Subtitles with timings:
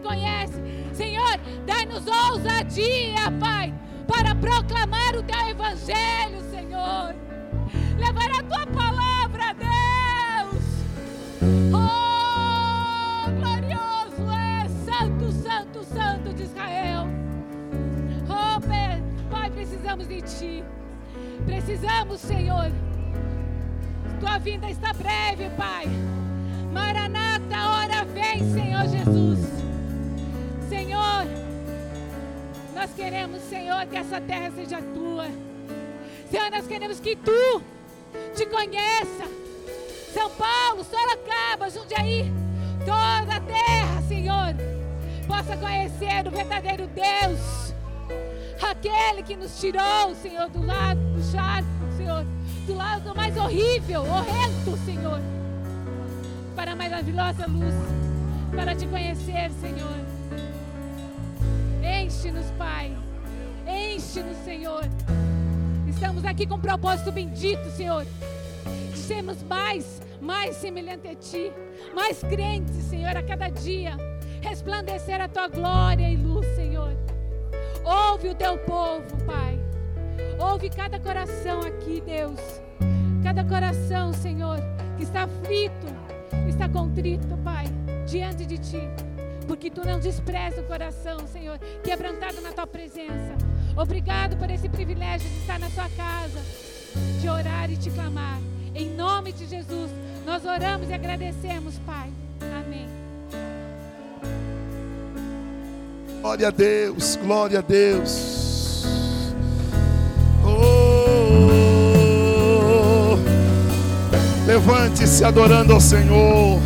[0.00, 0.60] conhece.
[0.92, 3.72] Senhor, dai-nos ousadia, Pai,
[4.06, 7.14] para proclamar o teu evangelho, Senhor.
[7.96, 10.64] Levar a tua palavra, Deus.
[11.72, 17.06] Oh, glorioso é Santo, Santo, Santo de Israel.
[18.28, 18.60] Oh,
[19.30, 20.64] Pai, precisamos de Ti.
[21.46, 22.70] Precisamos, Senhor.
[24.18, 25.86] Tua vinda está breve, Pai.
[26.72, 29.69] Maranata, hora vem, Senhor Jesus.
[30.70, 31.26] Senhor,
[32.72, 35.26] nós queremos, Senhor, que essa terra seja tua.
[36.30, 37.60] Senhor, nós queremos que tu
[38.36, 39.24] te conheça.
[40.14, 42.32] São Paulo, Sorocaba, Jundiaí,
[42.86, 44.54] toda a terra, Senhor,
[45.26, 47.74] possa conhecer o verdadeiro Deus.
[48.62, 51.66] Aquele que nos tirou, Senhor, do lado do charco,
[51.96, 52.24] Senhor,
[52.64, 55.20] do lado mais horrível, horrendo, Senhor,
[56.54, 57.74] para a maravilhosa luz,
[58.54, 60.09] para te conhecer, Senhor.
[62.10, 62.92] Enche-nos, Pai.
[63.68, 64.82] Enche-nos, Senhor.
[65.88, 68.04] Estamos aqui com um propósito bendito, Senhor.
[68.90, 71.52] De sermos mais, mais semelhante a Ti.
[71.94, 73.96] Mais crentes, Senhor, a cada dia.
[74.42, 76.96] Resplandecer a Tua glória e luz, Senhor.
[77.84, 79.60] Ouve o Teu povo, Pai.
[80.36, 82.40] Ouve cada coração aqui, Deus.
[83.22, 84.58] Cada coração, Senhor,
[84.96, 85.86] que está aflito,
[86.48, 87.66] está contrito, Pai,
[88.04, 89.09] diante de Ti
[89.50, 93.34] porque tu não despreza o coração, Senhor, quebrantado na tua presença.
[93.76, 96.40] Obrigado por esse privilégio de estar na tua casa,
[97.20, 98.38] de orar e te clamar.
[98.72, 99.90] Em nome de Jesus,
[100.24, 102.12] nós oramos e agradecemos, Pai.
[102.40, 102.86] Amém.
[106.20, 108.84] Glória a Deus, glória a Deus.
[110.44, 111.58] Oh,
[114.46, 116.60] levante-se adorando ao Senhor.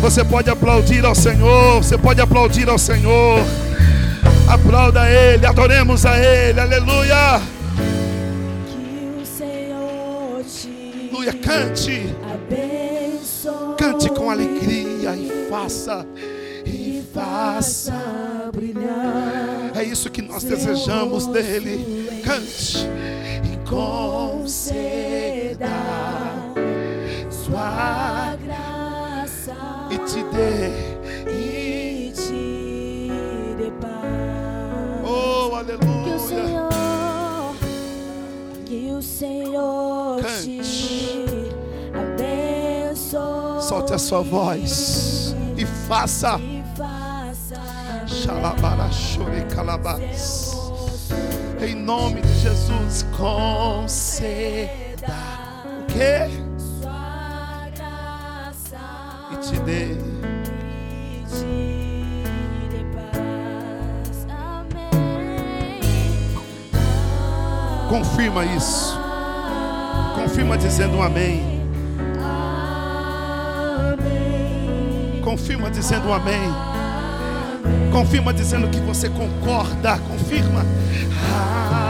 [0.00, 3.40] Você pode aplaudir ao Senhor, você pode aplaudir ao Senhor.
[4.48, 7.40] Aplauda a Ele, adoremos a Ele, aleluia.
[8.66, 16.06] Que o Senhor te Aleluia, cante, abençoe cante com alegria e faça,
[16.64, 17.92] e faça
[18.54, 22.20] brilhar é isso que nós desejamos dele.
[22.24, 22.78] Cante
[23.44, 25.68] e conceda
[27.30, 28.07] sua
[31.30, 33.10] e te
[33.56, 35.04] dê, paz.
[35.04, 36.18] oh Que o aleluia.
[36.18, 37.54] Senhor,
[38.64, 40.60] que o Senhor Cante.
[40.62, 41.26] te
[41.94, 43.62] abençoe.
[43.62, 46.38] Solte a sua voz e faça.
[46.38, 47.60] E faça
[48.06, 50.56] Xalabarachore calabás.
[51.60, 55.12] Em nome de Jesus, conceda
[55.82, 56.30] o quê?
[56.80, 58.78] sua graça
[59.32, 60.17] E te dê.
[67.88, 68.98] Confirma isso.
[70.14, 71.58] Confirma dizendo um amém.
[75.24, 76.54] Confirma dizendo um amém.
[77.90, 79.98] Confirma dizendo que você concorda.
[79.98, 80.60] Confirma.
[80.60, 81.87] Amém.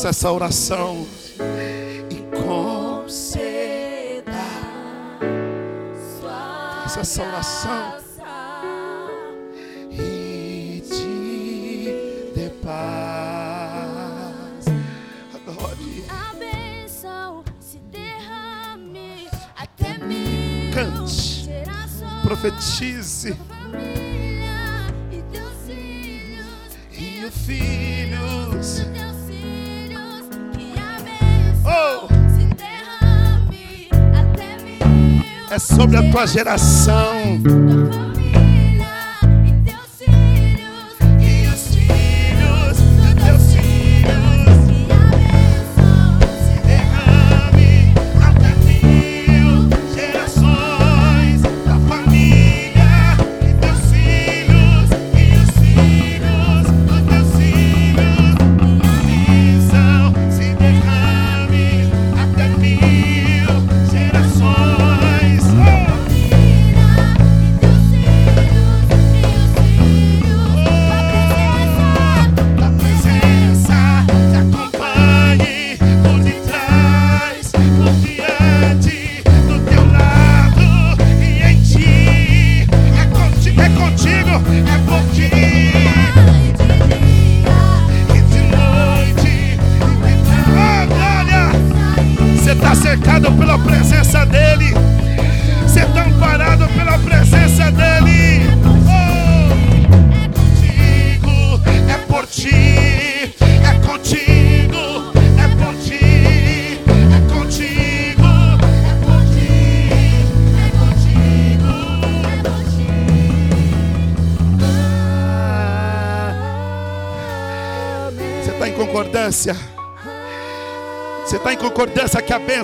[0.00, 1.06] Faça essa oração.
[2.08, 3.12] E conceda.
[6.84, 7.98] Faça essa oração.
[9.90, 14.64] E te dê paz.
[15.34, 16.06] Adore.
[16.08, 21.46] A bênção se derrame até mil Cante.
[22.22, 23.36] Profetize.
[35.80, 37.40] Sobre a tua geração.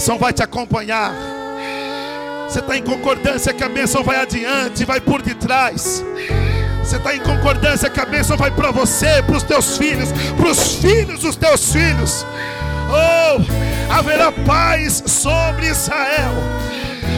[0.06, 1.12] Bênção vai te acompanhar?
[2.48, 6.04] Você está em concordância que a bênção vai adiante, vai por detrás?
[6.80, 10.48] Você está em concordância que a bênção vai para você, para os teus filhos, para
[10.48, 12.24] os filhos dos teus filhos.
[12.88, 16.34] Oh, haverá paz sobre Israel,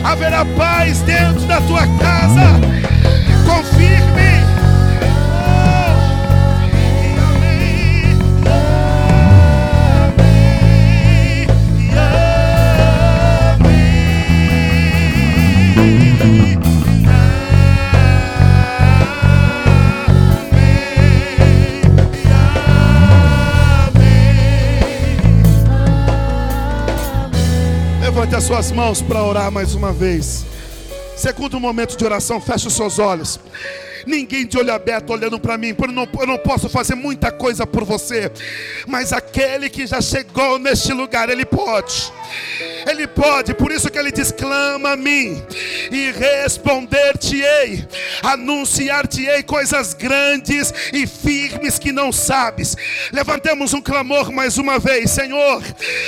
[0.02, 2.58] haverá paz dentro da tua casa.
[3.44, 4.37] Confirme.
[28.38, 30.46] As suas mãos para orar mais uma vez.
[31.16, 33.40] Segundo momento de oração, feche os seus olhos.
[34.06, 37.66] Ninguém de olho aberto olhando para mim, eu não, eu não posso fazer muita coisa
[37.66, 38.30] por você.
[38.86, 42.12] Mas aquele que já chegou neste lugar, ele pode.
[42.88, 45.42] Ele pode, por isso que ele diz: clama a mim
[45.90, 47.86] e responder-te-ei,
[48.22, 52.76] anunciar-te-ei coisas grandes e firmes que não sabes.
[53.12, 55.62] Levantemos um clamor mais uma vez, Senhor.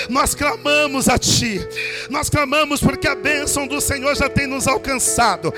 [0.09, 1.61] Nós clamamos a Ti,
[2.09, 5.53] nós clamamos porque a bênção do Senhor já tem nos alcançado.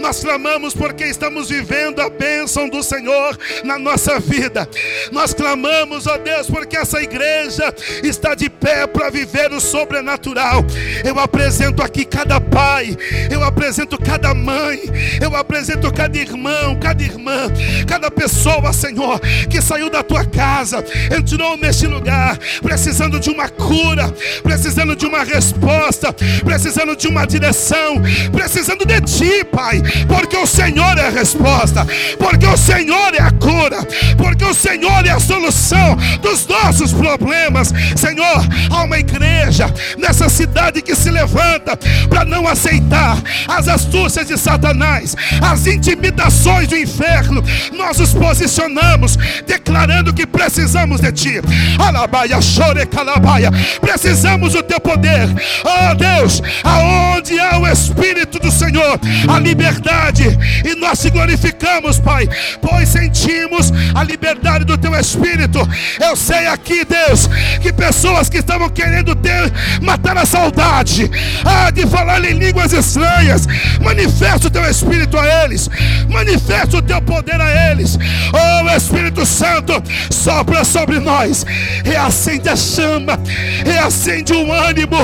[0.00, 4.68] Nós clamamos porque estamos vivendo a bênção do Senhor na nossa vida.
[5.12, 10.63] Nós clamamos, ó Deus, porque essa igreja está de pé para viver o sobrenatural.
[11.04, 12.96] Eu apresento aqui cada pai,
[13.30, 14.80] eu apresento cada mãe,
[15.20, 17.50] eu apresento cada irmão, cada irmã,
[17.86, 24.12] cada pessoa, Senhor, que saiu da tua casa, entrou neste lugar, precisando de uma cura,
[24.42, 28.00] precisando de uma resposta, precisando de uma direção,
[28.32, 31.86] precisando de ti, Pai, porque o Senhor é a resposta,
[32.18, 33.78] porque o Senhor é a cura,
[34.16, 37.72] porque o Senhor é a solução dos nossos problemas.
[37.96, 40.43] Senhor, há uma igreja nessa cidade
[40.82, 47.42] que se levanta para não aceitar as astúcias de Satanás, as intimidações do inferno.
[47.72, 51.40] Nós nos posicionamos declarando que precisamos de ti.
[51.78, 53.50] Alabaia, chore, calabaia.
[53.80, 55.28] Precisamos do teu poder.
[55.64, 58.98] Oh Deus, aonde há o Espírito do Senhor,
[59.28, 60.24] a liberdade,
[60.64, 62.28] e nós te glorificamos, Pai,
[62.60, 65.58] pois sentimos a liberdade do teu Espírito.
[66.00, 67.28] Eu sei aqui, Deus,
[67.60, 71.08] que pessoas que estavam querendo ter, matar aquela saudade.
[71.44, 73.46] Ah, de falar em línguas estranhas.
[73.80, 75.70] Manifesta o teu Espírito a eles,
[76.08, 77.96] manifesta o teu poder a eles.
[78.32, 81.44] Oh Espírito Santo, sopra sobre nós,
[81.84, 83.18] reacende a chama,
[83.64, 84.96] reacende o ânimo.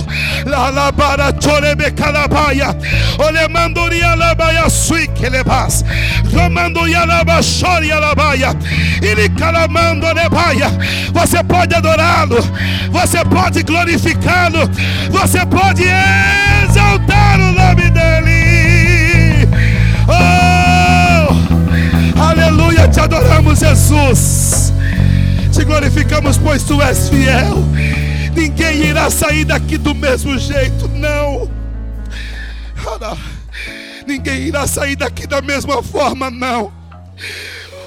[0.44, 2.76] Lalabara chorebe calabaia,
[3.18, 4.14] olemandoria
[10.12, 10.66] lebaia.
[11.12, 12.38] Você pode adorá-lo,
[12.90, 14.68] você pode glorificá-lo,
[15.20, 15.84] você pode
[16.64, 19.46] exaltar o nome dele.
[20.08, 21.34] Oh,
[22.18, 24.72] aleluia, te adoramos, Jesus.
[25.52, 27.58] Te glorificamos, pois tu és fiel.
[28.34, 31.50] Ninguém irá sair daqui do mesmo jeito, não.
[34.06, 36.72] Ninguém irá sair daqui da mesma forma, não.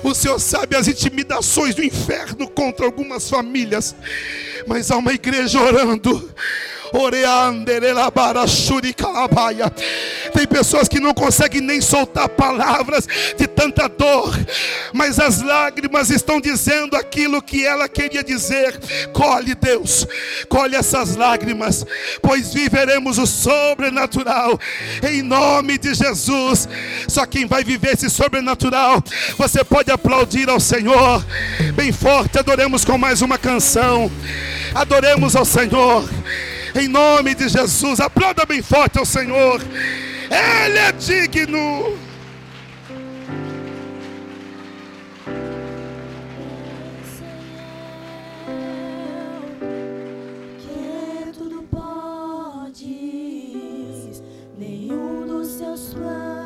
[0.04, 3.96] O Senhor sabe as intimidações do inferno contra algumas famílias,
[4.68, 6.30] mas há uma igreja orando.
[10.32, 14.34] Tem pessoas que não conseguem nem soltar palavras de tanta dor,
[14.94, 18.80] mas as lágrimas estão dizendo aquilo que ela queria dizer.
[19.12, 20.06] Colhe, Deus,
[20.48, 21.84] colhe essas lágrimas,
[22.22, 24.60] pois viveremos o sobrenatural
[25.02, 26.70] em nome de Jesus.
[27.08, 29.04] Só quem vai viver esse sobrenatural,
[29.38, 31.26] você pode aplaudir ao Senhor,
[31.74, 32.38] bem forte.
[32.38, 34.12] Adoremos com mais uma canção,
[34.76, 36.08] adoremos ao Senhor.
[36.75, 39.62] Em nome de Jesus, aplauda bem forte ao Senhor.
[40.30, 41.98] Ele é digno.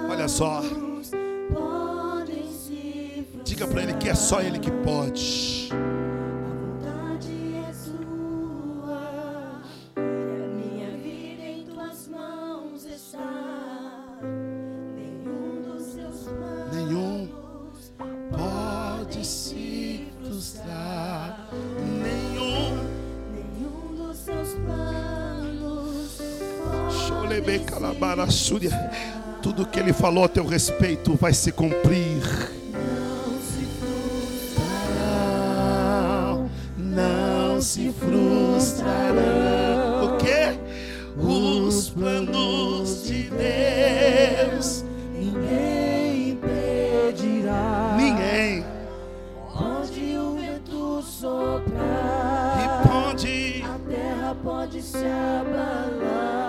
[0.10, 0.62] Olha só.
[3.43, 5.69] Diga para ele que é só ele que pode.
[29.41, 32.22] Tudo que ele falou a teu respeito vai se cumprir.
[35.00, 39.15] Não, não se frustrarão.
[40.06, 40.58] O quê?
[41.17, 44.84] Os planos de Deus.
[45.13, 47.96] Ninguém impedirá.
[47.98, 48.65] Ninguém.
[49.56, 53.63] Onde o vento soprar, E pode.
[53.63, 56.47] a terra pode se abalar.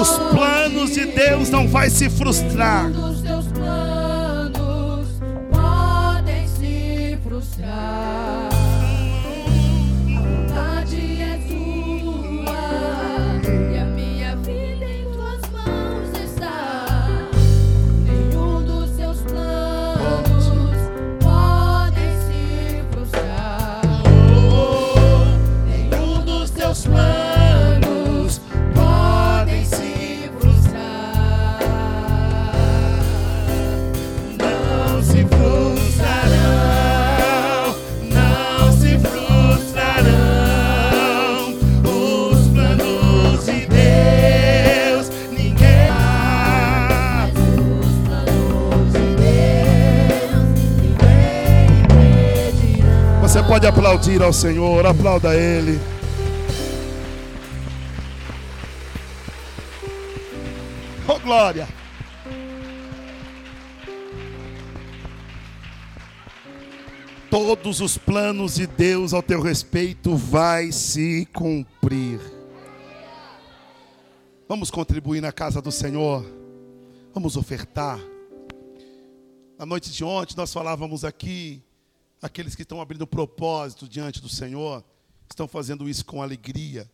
[0.00, 2.90] Os planos de Deus, não vai se frustrar.
[53.88, 55.80] Aplaudir ao Senhor, aplauda Ele.
[61.08, 61.66] Oh glória!
[67.30, 72.20] Todos os planos de Deus ao teu respeito vai se cumprir.
[74.46, 76.26] Vamos contribuir na casa do Senhor.
[77.14, 77.98] Vamos ofertar.
[79.58, 81.62] Na noite de ontem nós falávamos aqui
[82.20, 84.84] aqueles que estão abrindo propósito diante do Senhor,
[85.28, 86.90] estão fazendo isso com alegria.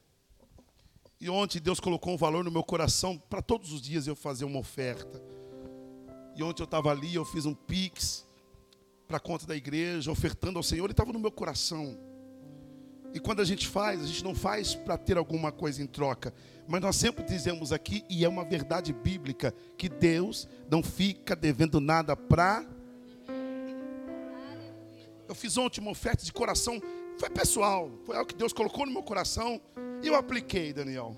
[1.21, 4.45] E ontem Deus colocou um valor no meu coração para todos os dias eu fazer
[4.45, 5.23] uma oferta.
[6.37, 8.27] E ontem eu estava ali, eu fiz um pix
[9.07, 11.97] para a conta da igreja, ofertando ao Senhor, e estava no meu coração.
[13.15, 16.35] E quando a gente faz, a gente não faz para ter alguma coisa em troca,
[16.67, 21.81] mas nós sempre dizemos aqui, e é uma verdade bíblica, que Deus não fica devendo
[21.81, 22.67] nada para
[25.29, 26.81] Eu fiz ontem uma oferta de coração,
[27.19, 29.61] foi pessoal, foi algo que Deus colocou no meu coração
[30.03, 31.17] e eu apliquei, Daniel.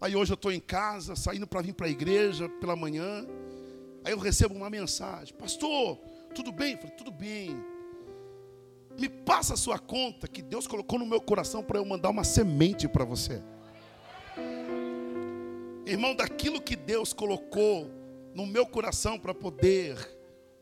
[0.00, 3.26] Aí hoje eu estou em casa, saindo para vir para a igreja pela manhã.
[4.04, 5.98] Aí eu recebo uma mensagem: Pastor,
[6.34, 6.72] tudo bem?
[6.72, 7.56] Eu falei: Tudo bem.
[8.98, 12.24] Me passa a sua conta que Deus colocou no meu coração para eu mandar uma
[12.24, 13.42] semente para você.
[15.86, 17.90] Irmão, daquilo que Deus colocou
[18.34, 19.96] no meu coração para poder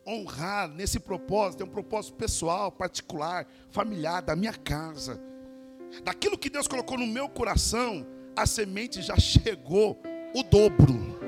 [0.09, 5.21] honrar nesse propósito, é um propósito pessoal, particular, familiar, da minha casa.
[6.03, 10.01] Daquilo que Deus colocou no meu coração, a semente já chegou
[10.33, 11.19] o dobro.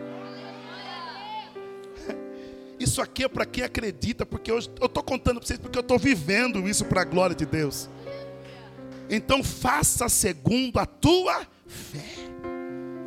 [2.80, 6.00] Isso aqui é para quem acredita, porque eu estou contando para vocês, porque eu estou
[6.00, 7.88] vivendo isso para a glória de Deus.
[9.10, 12.22] Então faça segundo a tua fé.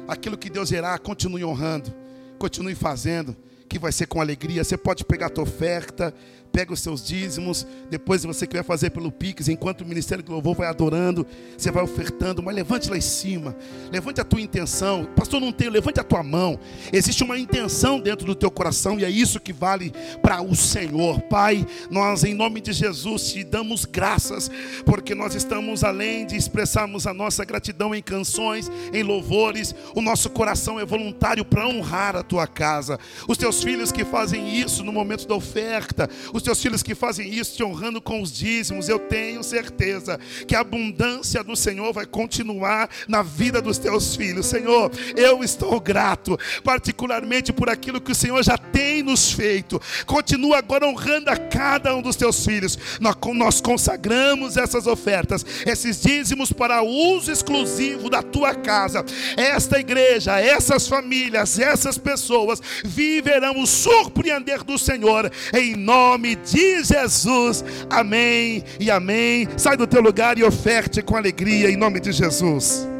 [0.06, 1.92] Aquilo que Deus irá, continue honrando,
[2.38, 3.34] continue fazendo,
[3.68, 4.62] que vai ser com alegria.
[4.62, 6.14] Você pode pegar a tua oferta,
[6.54, 10.30] pega os seus dízimos, depois você que vai fazer pelo Pix, enquanto o Ministério do
[10.30, 11.26] Louvor vai adorando,
[11.58, 13.56] você vai ofertando, mas levante lá em cima,
[13.90, 16.56] levante a tua intenção, pastor não tem, levante a tua mão,
[16.92, 19.92] existe uma intenção dentro do teu coração e é isso que vale
[20.22, 24.48] para o Senhor, Pai, nós em nome de Jesus te damos graças,
[24.86, 30.30] porque nós estamos além de expressarmos a nossa gratidão em canções, em louvores, o nosso
[30.30, 32.96] coração é voluntário para honrar a tua casa,
[33.26, 37.28] os teus filhos que fazem isso no momento da oferta, os teus filhos que fazem
[37.32, 42.06] isso, te honrando com os dízimos, eu tenho certeza que a abundância do Senhor vai
[42.06, 44.46] continuar na vida dos teus filhos.
[44.46, 49.80] Senhor, eu estou grato, particularmente por aquilo que o Senhor já tem nos feito.
[50.06, 52.78] Continua agora honrando a cada um dos teus filhos.
[53.00, 59.04] Nós consagramos essas ofertas, esses dízimos para uso exclusivo da tua casa.
[59.36, 67.64] Esta igreja, essas famílias, essas pessoas viverão o surpreender do Senhor em nome de Jesus.
[67.90, 69.48] Amém e amém.
[69.56, 72.93] Sai do teu lugar e oferte com alegria em nome de Jesus.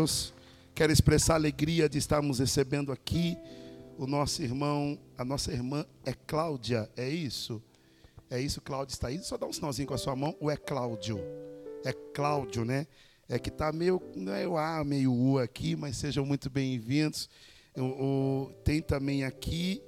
[0.00, 0.32] Deus.
[0.74, 3.36] Quero expressar a alegria de estarmos recebendo aqui
[3.98, 7.62] o nosso irmão, a nossa irmã é Cláudia, é isso?
[8.30, 9.18] É isso, Cláudia está aí?
[9.22, 11.20] Só dá um sinalzinho com a sua mão, ou é Cláudio?
[11.84, 12.86] É Cláudio, né?
[13.28, 17.28] É que está meio, não é o A, meio U aqui, mas sejam muito bem-vindos.
[18.64, 19.82] Tem também aqui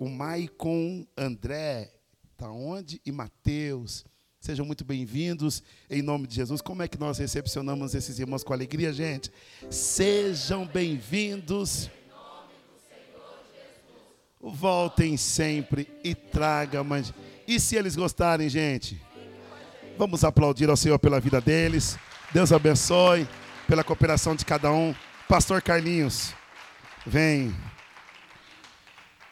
[0.00, 1.92] o Maicon André,
[2.38, 3.02] tá onde?
[3.04, 4.02] E Mateus.
[4.42, 6.60] Sejam muito bem-vindos em nome de Jesus.
[6.60, 9.30] Como é que nós recepcionamos esses irmãos com alegria, gente?
[9.70, 11.88] Sejam bem-vindos.
[14.40, 16.82] Voltem sempre e tragam.
[16.82, 17.14] Mas...
[17.46, 19.00] E se eles gostarem, gente?
[19.96, 21.96] Vamos aplaudir ao Senhor pela vida deles.
[22.32, 23.28] Deus abençoe
[23.68, 24.92] pela cooperação de cada um.
[25.28, 26.34] Pastor Carlinhos,
[27.06, 27.54] vem.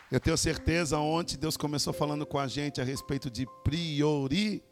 [0.09, 4.70] Eu tenho certeza, ontem Deus começou falando com a gente a respeito de prioridade.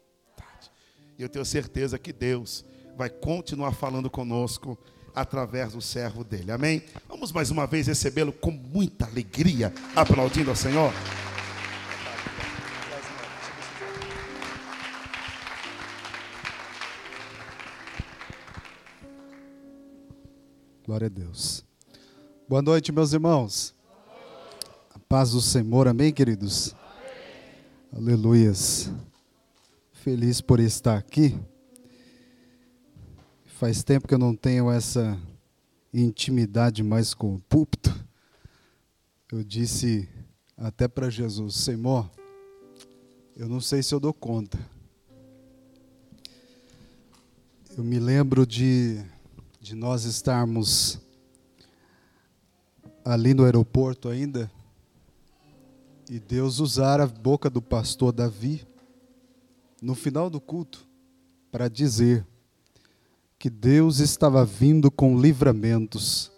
[1.19, 2.63] E eu tenho certeza que Deus
[2.95, 4.79] vai continuar falando conosco
[5.13, 6.49] através do servo dele.
[6.49, 6.81] Amém?
[7.09, 10.93] Vamos mais uma vez recebê-lo com muita alegria, aplaudindo ao Senhor.
[20.85, 21.65] Glória a Deus.
[22.47, 23.75] Boa noite, meus irmãos.
[24.95, 26.73] A paz do Senhor, amém, queridos?
[27.91, 28.13] Amém.
[28.13, 28.89] Aleluias.
[30.09, 31.39] Feliz por estar aqui.
[33.45, 35.15] Faz tempo que eu não tenho essa
[35.93, 37.93] intimidade mais com o púlpito.
[39.31, 40.09] Eu disse
[40.57, 42.09] até para Jesus, Senhor,
[43.37, 44.57] eu não sei se eu dou conta.
[47.77, 49.05] Eu me lembro de
[49.61, 50.99] de nós estarmos
[53.05, 54.51] ali no aeroporto ainda
[56.09, 58.67] e Deus usar a boca do pastor Davi
[59.81, 60.87] no final do culto
[61.51, 62.25] para dizer
[63.37, 66.31] que Deus estava vindo com livramentos.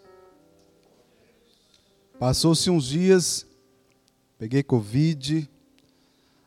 [2.19, 3.45] Passou-se uns dias,
[4.37, 5.49] peguei Covid,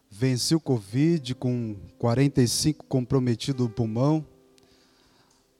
[0.08, 4.24] venci o Covid com 45 comprometido no pulmão,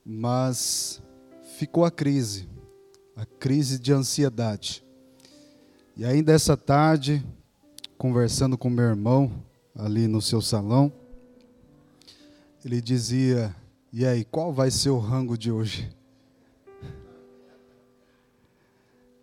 [0.06, 1.02] mas
[1.58, 2.48] ficou a crise,
[3.16, 4.84] a crise de ansiedade.
[5.96, 7.24] E ainda essa tarde,
[7.98, 9.42] conversando com meu irmão
[9.74, 10.92] ali no seu salão,
[12.64, 13.54] ele dizia:
[13.92, 15.94] E aí, qual vai ser o rango de hoje?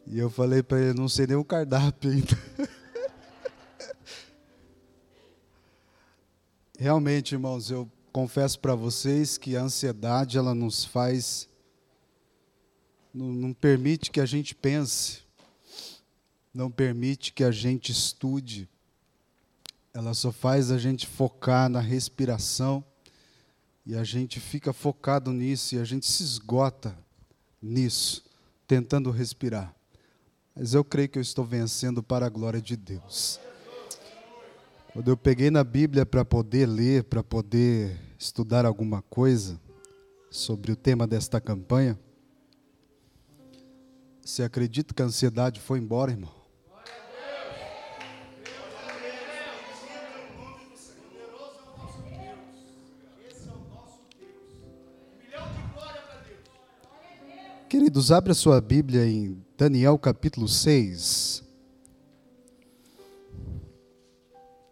[0.06, 2.38] E eu falei para ele: Não sei nem o cardápio ainda.
[6.78, 11.50] Realmente, irmãos, eu confesso para vocês que a ansiedade ela nos faz
[13.14, 15.22] não, não permite que a gente pense,
[16.54, 18.70] não permite que a gente estude,
[19.94, 22.84] ela só faz a gente focar na respiração
[23.86, 26.98] e a gente fica focado nisso e a gente se esgota
[27.62, 28.24] nisso,
[28.68, 29.76] tentando respirar.
[30.56, 33.40] Mas eu creio que eu estou vencendo para a glória de Deus.
[34.94, 39.60] Quando eu peguei na Bíblia para poder ler, para poder estudar alguma coisa
[40.30, 41.98] sobre o tema desta campanha,
[44.24, 46.41] você acredita que a ansiedade foi embora, irmão?
[57.72, 61.42] Queridos, abre a sua Bíblia em Daniel capítulo 6.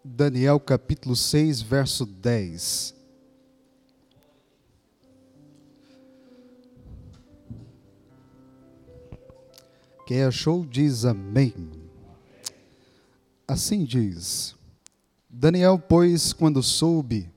[0.03, 2.93] Daniel capítulo 6, verso 10.
[10.05, 11.53] Quem achou diz amém.
[13.47, 14.57] Assim diz:
[15.29, 17.31] Daniel, pois, quando soube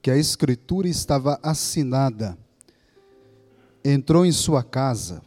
[0.00, 2.38] que a escritura estava assinada,
[3.84, 5.20] entrou em sua casa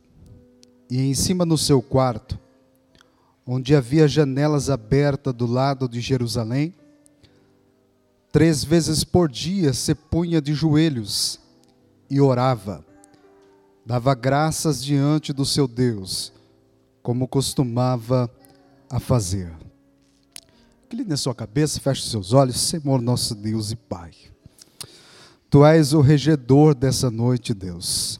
[0.90, 2.40] e em cima no seu quarto,
[3.46, 6.74] onde havia janelas abertas do lado de Jerusalém,
[8.32, 11.40] três vezes por dia se punha de joelhos
[12.10, 12.84] e orava,
[13.86, 16.34] dava graças diante do seu Deus
[17.04, 18.30] como costumava
[18.90, 19.54] a fazer.
[20.86, 24.12] Incline a sua cabeça, feche seus olhos, Senhor nosso Deus e Pai.
[25.50, 28.20] Tu és o regedor dessa noite, Deus.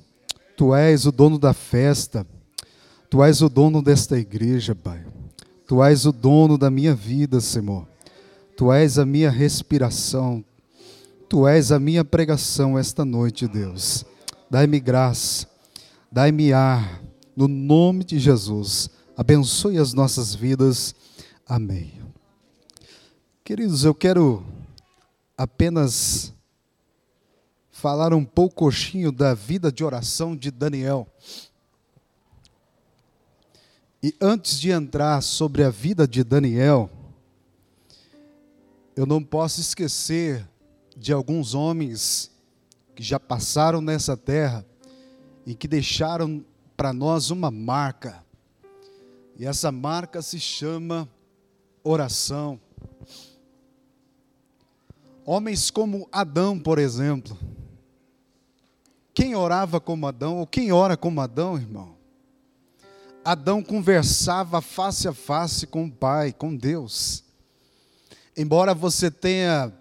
[0.58, 2.26] Tu és o dono da festa.
[3.12, 5.06] Tu és o dono desta igreja, Pai.
[5.68, 7.88] Tu és o dono da minha vida, Senhor.
[8.58, 10.44] Tu és a minha respiração.
[11.30, 14.04] Tu és a minha pregação esta noite, Deus.
[14.50, 15.46] Dai-me graça,
[16.12, 17.04] dai-me ar,
[17.36, 18.90] no nome de Jesus.
[19.16, 20.96] Abençoe as nossas vidas.
[21.48, 22.02] Amém.
[23.44, 24.44] Queridos, eu quero
[25.38, 26.34] apenas
[27.78, 31.08] falar um pouquinho da vida de oração de Daniel.
[34.02, 36.90] E antes de entrar sobre a vida de Daniel,
[38.96, 40.44] eu não posso esquecer
[40.96, 42.32] de alguns homens
[42.96, 44.66] que já passaram nessa terra
[45.46, 46.44] e que deixaram
[46.76, 48.26] para nós uma marca.
[49.38, 51.08] E essa marca se chama
[51.84, 52.60] oração.
[55.24, 57.38] Homens como Adão, por exemplo.
[59.18, 61.98] Quem orava como Adão, ou quem ora como Adão, irmão?
[63.26, 67.24] Adão conversava face a face com o Pai, com Deus.
[68.38, 69.74] Embora você tenha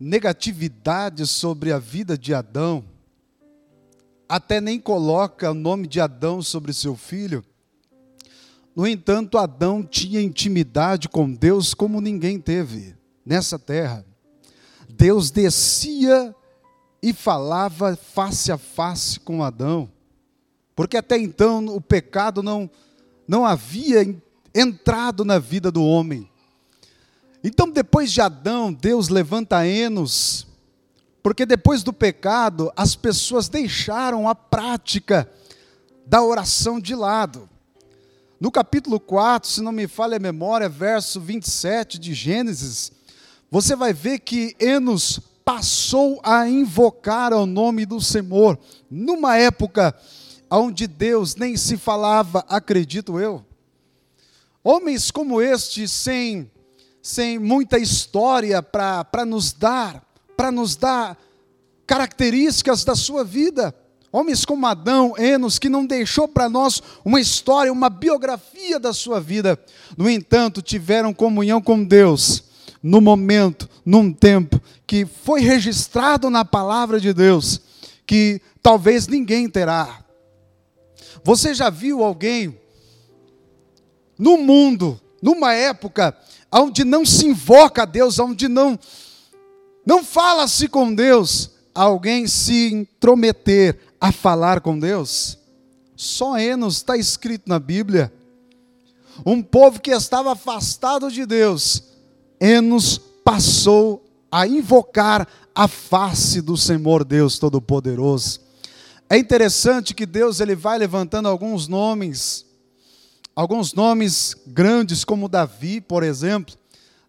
[0.00, 2.86] negatividade sobre a vida de Adão,
[4.26, 7.44] até nem coloca o nome de Adão sobre seu filho.
[8.74, 14.06] No entanto, Adão tinha intimidade com Deus como ninguém teve nessa terra.
[14.88, 16.34] Deus descia
[17.06, 19.88] e falava face a face com Adão.
[20.74, 22.68] Porque até então o pecado não,
[23.28, 24.02] não havia
[24.52, 26.28] entrado na vida do homem.
[27.44, 30.48] Então, depois de Adão, Deus levanta Enos,
[31.22, 35.30] porque depois do pecado, as pessoas deixaram a prática
[36.04, 37.48] da oração de lado.
[38.40, 42.90] No capítulo 4, se não me falha a memória, verso 27 de Gênesis,
[43.48, 48.58] você vai ver que Enos passou a invocar o nome do Senhor,
[48.90, 49.96] numa época
[50.50, 53.44] onde Deus nem se falava, acredito eu.
[54.64, 56.50] Homens como este, sem,
[57.00, 60.04] sem muita história para nos dar,
[60.36, 61.16] para nos dar
[61.86, 63.72] características da sua vida.
[64.10, 69.20] Homens como Adão, Enos, que não deixou para nós uma história, uma biografia da sua
[69.20, 69.56] vida.
[69.96, 72.42] No entanto, tiveram comunhão com Deus
[72.82, 77.60] no momento, num tempo que foi registrado na palavra de Deus,
[78.06, 80.04] que talvez ninguém terá.
[81.24, 82.58] Você já viu alguém
[84.18, 86.16] no mundo, numa época
[86.52, 88.78] onde não se invoca a Deus, onde não
[89.84, 95.38] não fala-se com Deus, alguém se intrometer a falar com Deus?
[95.94, 98.12] Só Enos está escrito na Bíblia.
[99.24, 101.84] Um povo que estava afastado de Deus,
[102.40, 104.05] Enos passou
[104.36, 108.38] a invocar a face do Senhor Deus Todo-Poderoso.
[109.08, 112.44] É interessante que Deus ele vai levantando alguns nomes,
[113.34, 116.54] alguns nomes grandes, como Davi, por exemplo.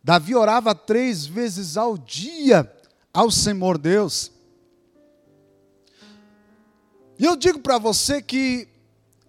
[0.01, 2.71] Davi orava três vezes ao dia
[3.13, 4.31] ao Senhor Deus.
[7.19, 8.69] E eu digo para você que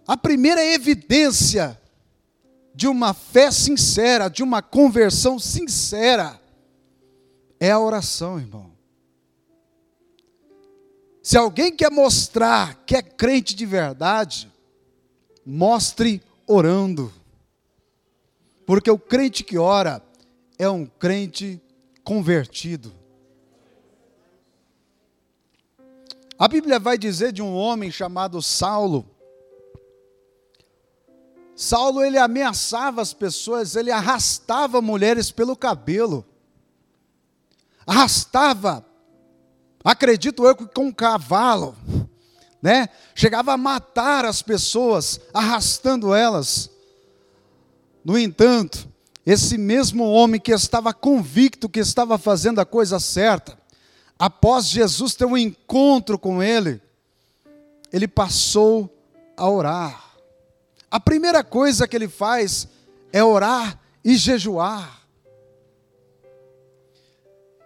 [0.07, 1.77] a primeira evidência
[2.73, 6.41] de uma fé sincera, de uma conversão sincera,
[7.61, 8.73] é a oração, irmão.
[11.23, 14.51] Se alguém quer mostrar que é crente de verdade,
[15.45, 17.13] mostre orando.
[18.67, 20.03] Porque o crente que ora
[20.59, 21.61] é um crente
[22.03, 22.93] convertido.
[26.39, 29.05] A Bíblia vai dizer de um homem chamado Saulo.
[31.57, 36.25] Saulo ele ameaçava as pessoas, ele arrastava mulheres pelo cabelo.
[37.89, 38.85] Arrastava,
[39.83, 41.75] acredito eu com um cavalo,
[42.61, 42.91] né?
[43.15, 46.71] Chegava a matar as pessoas, arrastando elas.
[48.05, 48.87] No entanto,
[49.25, 53.59] esse mesmo homem que estava convicto que estava fazendo a coisa certa,
[54.19, 56.83] após Jesus ter um encontro com ele,
[57.91, 58.95] ele passou
[59.35, 60.13] a orar.
[60.91, 62.69] A primeira coisa que ele faz
[63.11, 64.98] é orar e jejuar.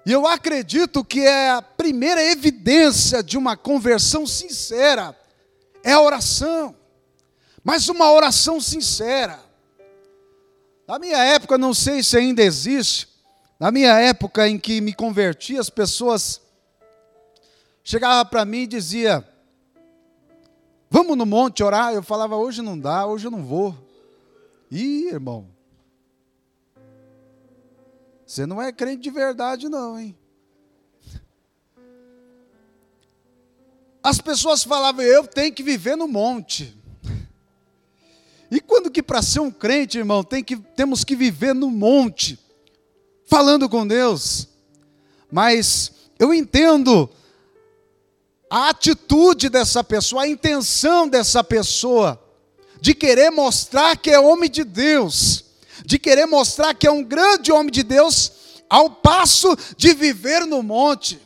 [0.05, 5.17] E eu acredito que é a primeira evidência de uma conversão sincera
[5.83, 6.75] é a oração.
[7.63, 9.39] Mas uma oração sincera.
[10.87, 13.09] Na minha época, não sei se ainda existe,
[13.59, 16.41] na minha época em que me converti, as pessoas
[17.85, 19.27] chegava para mim e dizia:
[20.91, 21.95] Vamos no monte orar?
[21.95, 23.77] Eu falava: Hoje não dá, hoje eu não vou.
[24.71, 25.47] Ih, irmão,
[28.33, 30.17] você não é crente de verdade, não, hein?
[34.03, 36.75] As pessoas falavam: Eu tenho que viver no monte.
[38.51, 42.39] E quando que para ser um crente, irmão, tem que, temos que viver no monte,
[43.27, 44.49] falando com Deus.
[45.31, 47.11] Mas eu entendo
[48.49, 52.19] a atitude dessa pessoa, a intenção dessa pessoa,
[52.81, 55.52] de querer mostrar que é homem de Deus,
[55.85, 58.33] de querer mostrar que é um grande homem de Deus,
[58.69, 61.21] ao passo de viver no monte.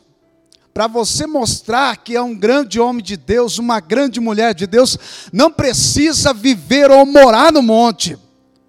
[0.73, 4.97] Para você mostrar que é um grande homem de Deus, uma grande mulher de Deus,
[5.33, 8.17] não precisa viver ou morar no monte.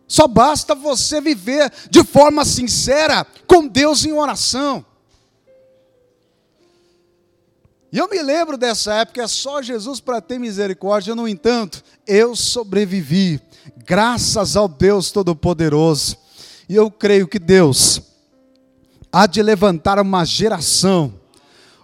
[0.07, 4.87] Só basta você viver de forma sincera com Deus em oração.
[7.92, 12.37] E eu me lembro dessa época, é só Jesus para ter misericórdia, no entanto, eu
[12.37, 13.40] sobrevivi,
[13.88, 16.18] graças ao Deus Todo-Poderoso.
[16.68, 18.03] E eu creio que Deus
[19.11, 21.14] há de levantar uma geração,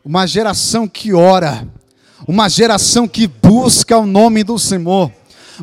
[0.05, 1.67] uma geração que ora,
[2.29, 5.11] uma geração que busca o nome do Senhor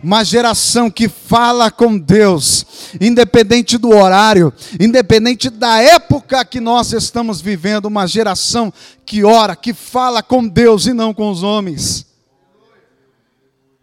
[0.01, 2.65] uma geração que fala com Deus,
[3.01, 8.71] independente do horário, independente da época que nós estamos vivendo, uma geração
[9.05, 12.05] que ora, que fala com Deus e não com os homens.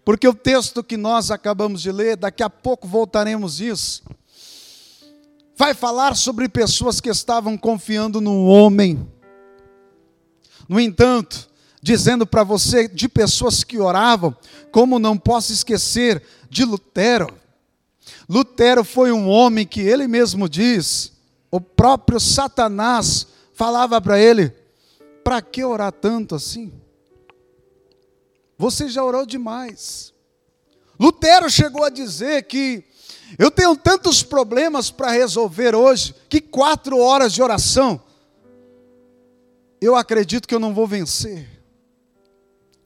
[0.09, 4.03] Porque o texto que nós acabamos de ler, daqui a pouco voltaremos isso,
[5.55, 9.07] vai falar sobre pessoas que estavam confiando no homem.
[10.67, 11.51] No entanto,
[11.83, 14.35] dizendo para você de pessoas que oravam,
[14.73, 17.29] como não posso esquecer de Lutero.
[18.27, 21.13] Lutero foi um homem que ele mesmo diz,
[21.51, 24.55] o próprio Satanás falava para ele:
[25.23, 26.73] para que orar tanto assim?
[28.59, 30.13] Você já orou demais.
[30.99, 32.85] Lutero chegou a dizer que
[33.39, 38.03] eu tenho tantos problemas para resolver hoje, que quatro horas de oração,
[39.81, 41.49] eu acredito que eu não vou vencer.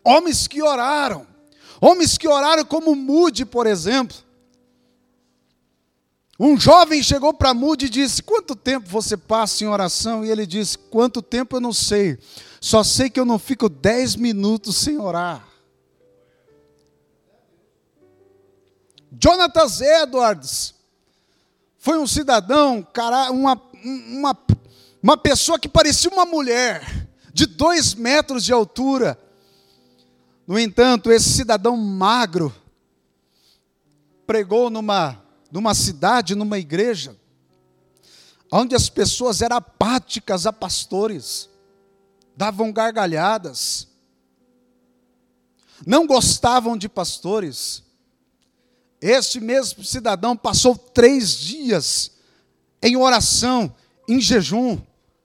[0.04, 1.26] Homens que oraram,
[1.80, 4.16] homens que oraram como Mude, por exemplo.
[6.38, 10.24] Um jovem chegou para Mude e disse: Quanto tempo você passa em oração?
[10.24, 12.18] E ele disse: Quanto tempo eu não sei,
[12.60, 15.51] só sei que eu não fico dez minutos sem orar.
[19.18, 19.66] Jonathan
[20.02, 20.74] Edwards
[21.76, 22.86] foi um cidadão,
[23.30, 24.38] uma, uma,
[25.02, 29.18] uma pessoa que parecia uma mulher, de dois metros de altura.
[30.46, 32.54] No entanto, esse cidadão magro
[34.26, 37.16] pregou numa, numa cidade, numa igreja,
[38.50, 41.50] onde as pessoas eram apáticas a pastores,
[42.36, 43.88] davam gargalhadas,
[45.86, 47.82] não gostavam de pastores.
[49.02, 52.12] Este mesmo cidadão passou três dias
[52.80, 53.74] em oração,
[54.08, 54.78] em jejum,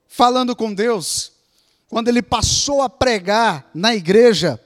[0.08, 1.30] falando com Deus.
[1.88, 4.60] Quando ele passou a pregar na igreja,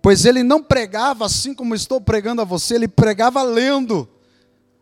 [0.00, 4.08] pois ele não pregava assim como estou pregando a você, ele pregava lendo,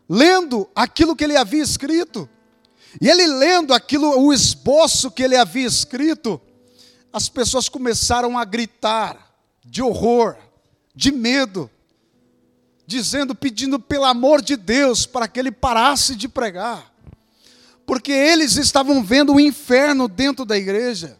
[0.07, 2.29] lendo aquilo que ele havia escrito.
[3.01, 6.39] E ele lendo aquilo, o esboço que ele havia escrito,
[7.11, 9.35] as pessoas começaram a gritar
[9.65, 10.37] de horror,
[10.95, 11.69] de medo
[12.85, 16.93] dizendo, pedindo pelo amor de Deus para que ele parasse de pregar,
[17.85, 21.17] porque eles estavam vendo o inferno dentro da igreja.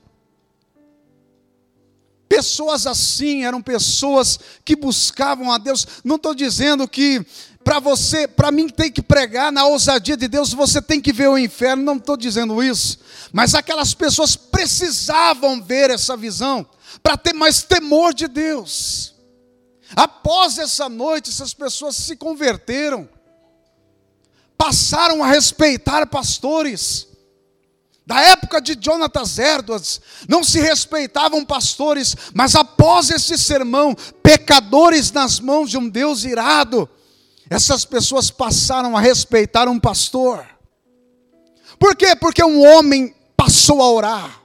[2.27, 5.87] Pessoas assim eram pessoas que buscavam a Deus.
[6.03, 7.25] Não estou dizendo que
[7.63, 11.29] para você, para mim tem que pregar na ousadia de Deus, você tem que ver
[11.29, 11.81] o inferno.
[11.81, 12.99] Não estou dizendo isso.
[13.31, 16.63] Mas aquelas pessoas precisavam ver essa visão
[17.01, 19.14] para ter mais temor de Deus.
[19.93, 23.09] Após essa noite, essas pessoas se converteram,
[24.57, 27.07] passaram a respeitar pastores.
[28.07, 35.39] Da época de Jonathan Edwards, não se respeitavam pastores, mas após esse sermão, pecadores nas
[35.39, 36.87] mãos de um Deus irado,
[37.49, 40.45] essas pessoas passaram a respeitar um pastor.
[41.79, 42.15] Por quê?
[42.15, 44.41] Porque um homem passou a orar,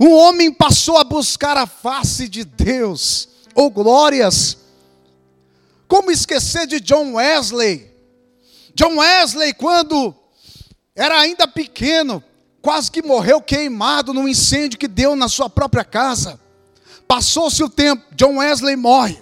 [0.00, 4.56] um homem passou a buscar a face de Deus, ou glórias,
[5.90, 7.90] como esquecer de John Wesley?
[8.76, 10.14] John Wesley, quando
[10.94, 12.22] era ainda pequeno,
[12.62, 16.38] quase que morreu queimado num incêndio que deu na sua própria casa.
[17.08, 19.20] Passou-se o tempo, John Wesley morre.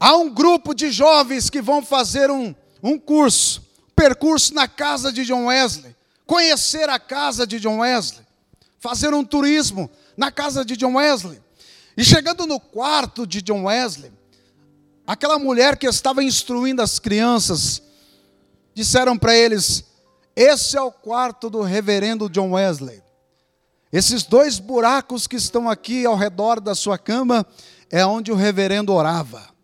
[0.00, 5.24] Há um grupo de jovens que vão fazer um, um curso, percurso na casa de
[5.24, 5.94] John Wesley,
[6.26, 8.26] conhecer a casa de John Wesley,
[8.80, 11.40] fazer um turismo na casa de John Wesley.
[11.96, 14.12] E chegando no quarto de John Wesley,
[15.06, 17.82] Aquela mulher que estava instruindo as crianças,
[18.74, 19.84] disseram para eles:
[20.34, 23.02] Esse é o quarto do reverendo John Wesley.
[23.92, 27.46] Esses dois buracos que estão aqui ao redor da sua cama
[27.90, 29.54] é onde o reverendo orava.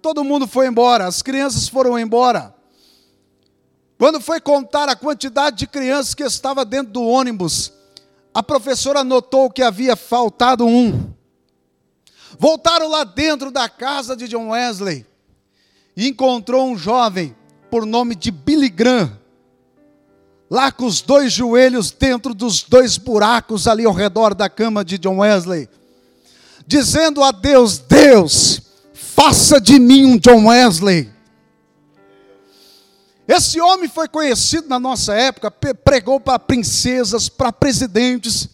[0.00, 2.54] Todo mundo foi embora, as crianças foram embora.
[3.98, 7.72] Quando foi contar a quantidade de crianças que estava dentro do ônibus,
[8.34, 11.12] a professora notou que havia faltado um.
[12.38, 15.06] Voltaram lá dentro da casa de John Wesley
[15.96, 17.34] e encontrou um jovem
[17.70, 19.18] por nome de Billy Graham,
[20.50, 24.98] lá com os dois joelhos dentro dos dois buracos ali ao redor da cama de
[24.98, 25.68] John Wesley,
[26.66, 28.60] dizendo a Deus: Deus,
[28.92, 31.10] faça de mim um John Wesley.
[33.26, 38.48] Esse homem foi conhecido na nossa época, pregou para princesas, para presidentes.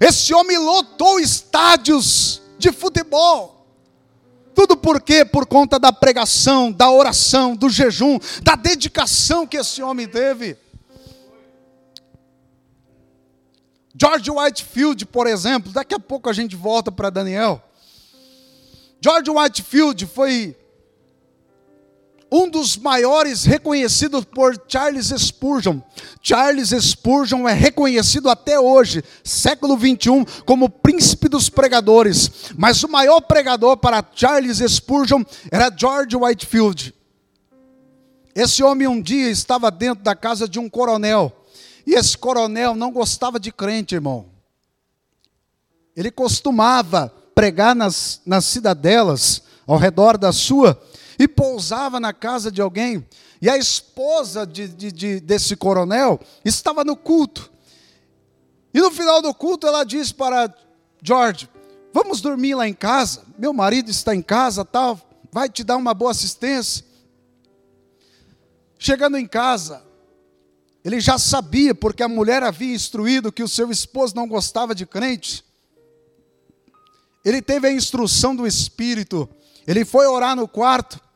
[0.00, 3.66] Esse homem lotou estádios de futebol.
[4.54, 5.24] Tudo por quê?
[5.24, 10.56] Por conta da pregação, da oração, do jejum, da dedicação que esse homem teve.
[13.98, 17.62] George Whitefield, por exemplo, daqui a pouco a gente volta para Daniel.
[19.00, 20.56] George Whitefield foi
[22.30, 25.80] um dos maiores reconhecidos por Charles Spurgeon.
[26.22, 32.30] Charles Spurgeon é reconhecido até hoje, século 21, como príncipe dos pregadores.
[32.56, 36.94] Mas o maior pregador para Charles Spurgeon era George Whitefield.
[38.34, 41.32] Esse homem um dia estava dentro da casa de um coronel.
[41.84, 44.26] E esse coronel não gostava de crente, irmão.
[45.96, 50.80] ele costumava pregar nas, nas cidadelas ao redor da sua
[51.20, 53.06] e pousava na casa de alguém.
[53.42, 57.52] E a esposa de, de, de, desse coronel estava no culto.
[58.72, 60.50] E no final do culto ela disse para
[61.02, 61.46] George:
[61.92, 63.22] Vamos dormir lá em casa.
[63.36, 64.98] Meu marido está em casa, tal,
[65.30, 66.86] vai te dar uma boa assistência.
[68.78, 69.84] Chegando em casa,
[70.82, 74.86] ele já sabia, porque a mulher havia instruído que o seu esposo não gostava de
[74.86, 75.44] crente.
[77.22, 79.28] Ele teve a instrução do Espírito.
[79.66, 81.09] Ele foi orar no quarto.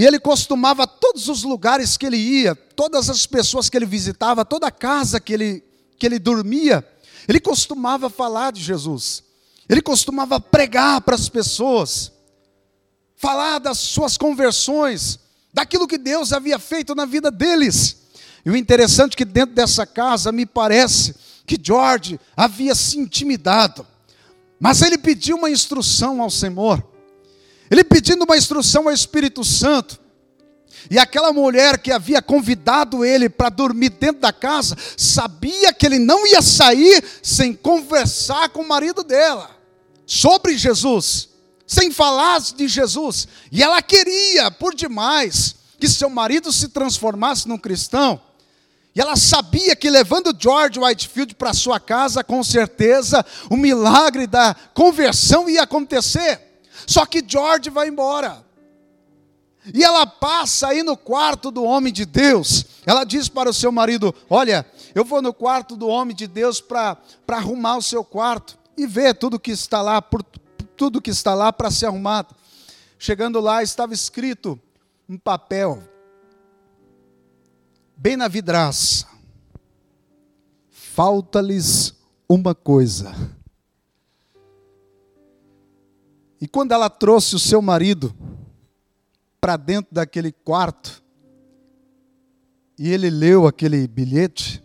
[0.00, 4.46] E ele costumava, todos os lugares que ele ia, todas as pessoas que ele visitava,
[4.46, 5.62] toda a casa que ele,
[5.98, 6.82] que ele dormia,
[7.28, 9.22] ele costumava falar de Jesus.
[9.68, 12.10] Ele costumava pregar para as pessoas,
[13.14, 15.20] falar das suas conversões,
[15.52, 17.98] daquilo que Deus havia feito na vida deles.
[18.42, 23.86] E o interessante é que dentro dessa casa, me parece que George havia se intimidado.
[24.58, 26.89] Mas ele pediu uma instrução ao Senhor.
[27.70, 30.00] Ele pedindo uma instrução ao Espírito Santo.
[30.90, 35.98] E aquela mulher que havia convidado ele para dormir dentro da casa, sabia que ele
[35.98, 39.50] não ia sair sem conversar com o marido dela
[40.06, 41.28] sobre Jesus,
[41.66, 43.28] sem falar de Jesus.
[43.52, 48.20] E ela queria, por demais, que seu marido se transformasse num cristão.
[48.92, 54.56] E ela sabia que levando George Whitefield para sua casa, com certeza, o milagre da
[54.74, 56.49] conversão ia acontecer.
[56.86, 58.44] Só que George vai embora.
[59.74, 62.64] E ela passa aí no quarto do homem de Deus.
[62.86, 66.60] Ela diz para o seu marido: Olha, eu vou no quarto do homem de Deus
[66.60, 66.96] para
[67.28, 70.22] arrumar o seu quarto e ver tudo que está lá, por,
[70.76, 72.34] tudo que está lá para ser arrumado.
[72.98, 74.58] Chegando lá, estava escrito
[75.08, 75.82] um papel
[77.96, 79.06] bem na vidraça.
[80.70, 81.94] Falta-lhes
[82.28, 83.14] uma coisa.
[86.40, 88.14] E quando ela trouxe o seu marido
[89.40, 91.02] para dentro daquele quarto,
[92.78, 94.62] e ele leu aquele bilhete,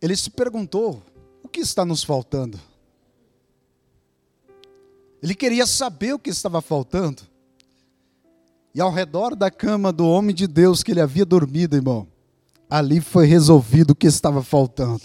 [0.00, 1.02] ele se perguntou:
[1.42, 2.58] o que está nos faltando?
[5.22, 7.22] Ele queria saber o que estava faltando.
[8.74, 12.08] E ao redor da cama do homem de Deus que ele havia dormido, irmão,
[12.70, 15.02] ali foi resolvido o que estava faltando.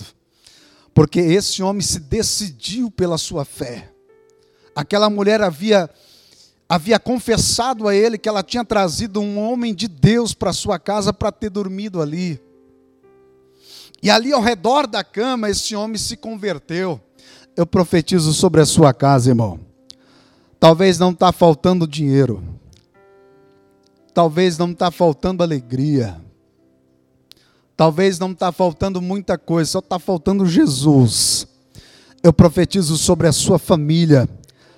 [0.94, 3.95] Porque esse homem se decidiu pela sua fé.
[4.76, 5.90] Aquela mulher havia
[6.68, 11.14] havia confessado a ele que ela tinha trazido um homem de Deus para sua casa
[11.14, 12.42] para ter dormido ali.
[14.04, 17.00] E ali ao redor da cama esse homem se converteu.
[17.56, 19.60] Eu profetizo sobre a sua casa, irmão.
[20.60, 22.44] Talvez não está faltando dinheiro.
[24.14, 26.20] Talvez não está faltando alegria.
[27.78, 31.48] Talvez não está faltando muita coisa, só está faltando Jesus.
[32.24, 34.28] Eu profetizo sobre a sua família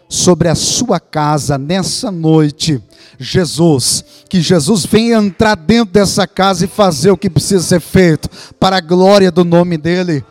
[0.10, 2.82] sobre a sua casa nessa noite,
[3.20, 8.30] Jesus, que Jesus venha entrar dentro dessa casa e fazer o que precisa ser feito
[8.60, 10.24] para a glória do nome dele.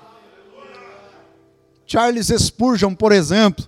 [1.87, 3.67] Charles Spurgeon, por exemplo,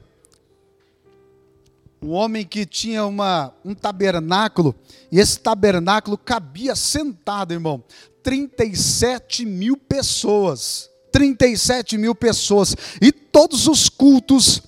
[2.00, 4.74] um homem que tinha uma, um tabernáculo,
[5.10, 7.82] e esse tabernáculo cabia sentado, irmão,
[8.22, 10.90] 37 mil pessoas.
[11.10, 12.76] 37 mil pessoas.
[13.00, 14.62] E todos os cultos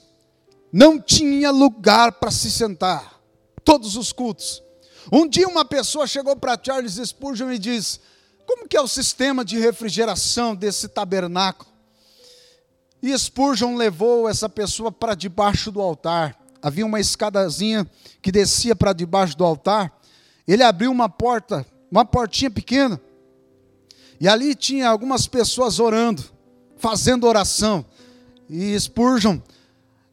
[0.73, 3.21] não tinha lugar para se sentar.
[3.65, 4.63] Todos os cultos.
[5.13, 8.01] Um dia uma pessoa chegou para Charles Spurgeon e disse:
[8.47, 11.71] Como que é o sistema de refrigeração desse tabernáculo?
[13.03, 16.39] E Spurgeon levou essa pessoa para debaixo do altar.
[16.63, 17.89] Havia uma escadazinha
[18.21, 19.93] que descia para debaixo do altar.
[20.47, 23.01] Ele abriu uma porta, uma portinha pequena.
[24.21, 26.23] E ali tinha algumas pessoas orando,
[26.77, 27.85] fazendo oração.
[28.49, 29.41] E Spurgeon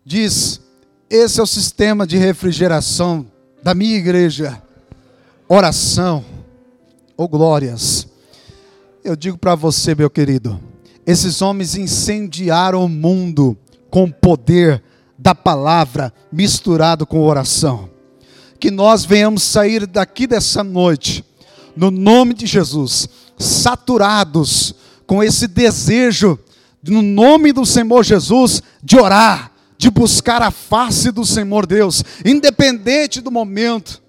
[0.08, 0.62] diz:
[1.10, 3.28] esse é o sistema de refrigeração
[3.62, 4.62] da minha igreja.
[5.50, 6.24] Oração
[7.18, 8.08] ou oh glórias.
[9.04, 10.60] Eu digo para você, meu querido,
[11.06, 13.58] esses homens incendiaram o mundo
[13.90, 14.82] com o poder
[15.18, 17.90] da palavra misturado com oração.
[18.60, 21.24] Que nós venhamos sair daqui dessa noite,
[21.76, 24.74] no nome de Jesus, saturados
[25.06, 26.40] com esse desejo,
[26.84, 33.22] no nome do Senhor Jesus, de orar, de buscar a face do Senhor Deus, independente
[33.22, 34.02] do momento.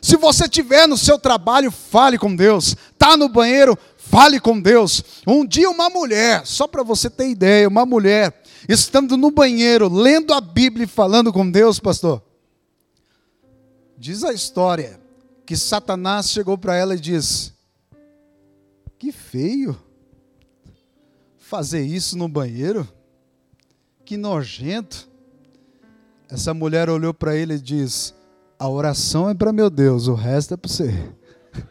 [0.00, 2.76] Se você estiver no seu trabalho, fale com Deus.
[2.92, 5.02] Está no banheiro, fale com Deus.
[5.26, 10.32] Um dia, uma mulher, só para você ter ideia, uma mulher, estando no banheiro, lendo
[10.32, 12.22] a Bíblia e falando com Deus, pastor.
[13.96, 15.00] Diz a história
[15.44, 17.52] que Satanás chegou para ela e disse:
[18.96, 19.76] Que feio
[21.38, 22.86] fazer isso no banheiro.
[24.08, 25.06] Que nojento.
[26.30, 28.14] Essa mulher olhou para ele e disse:
[28.58, 31.12] A oração é para meu Deus, o resto é para você.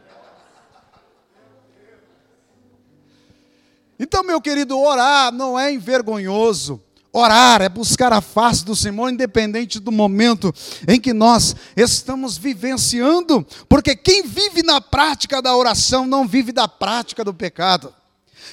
[4.00, 6.80] Então, meu querido, orar não é envergonhoso.
[7.12, 10.54] Orar é buscar a face do Senhor, independente do momento
[10.86, 16.68] em que nós estamos vivenciando, porque quem vive na prática da oração não vive da
[16.68, 17.92] prática do pecado.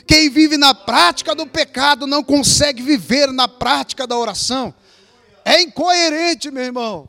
[0.08, 4.74] Quem vive na prática do pecado não consegue viver na prática da oração.
[5.44, 7.08] É incoerente, meu irmão.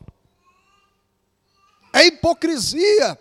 [1.92, 3.18] É hipocrisia.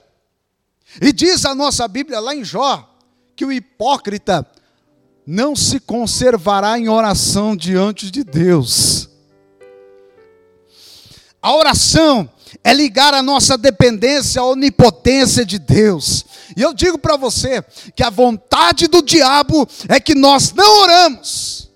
[1.02, 2.90] E diz a nossa Bíblia lá em Jó
[3.36, 4.46] que o hipócrita
[5.26, 9.10] não se conservará em oração diante de Deus.
[11.42, 12.30] A oração
[12.64, 16.26] é ligar a nossa dependência à onipotência de Deus.
[16.56, 17.62] E eu digo para você
[17.96, 21.70] que a vontade do diabo é que nós não oramos.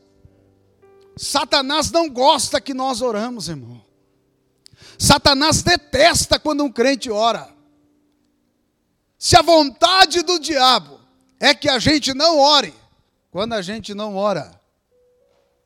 [1.17, 3.81] Satanás não gosta que nós oramos, irmão.
[4.97, 7.49] Satanás detesta quando um crente ora.
[9.17, 10.99] Se a vontade do diabo
[11.39, 12.73] é que a gente não ore,
[13.31, 14.59] quando a gente não ora,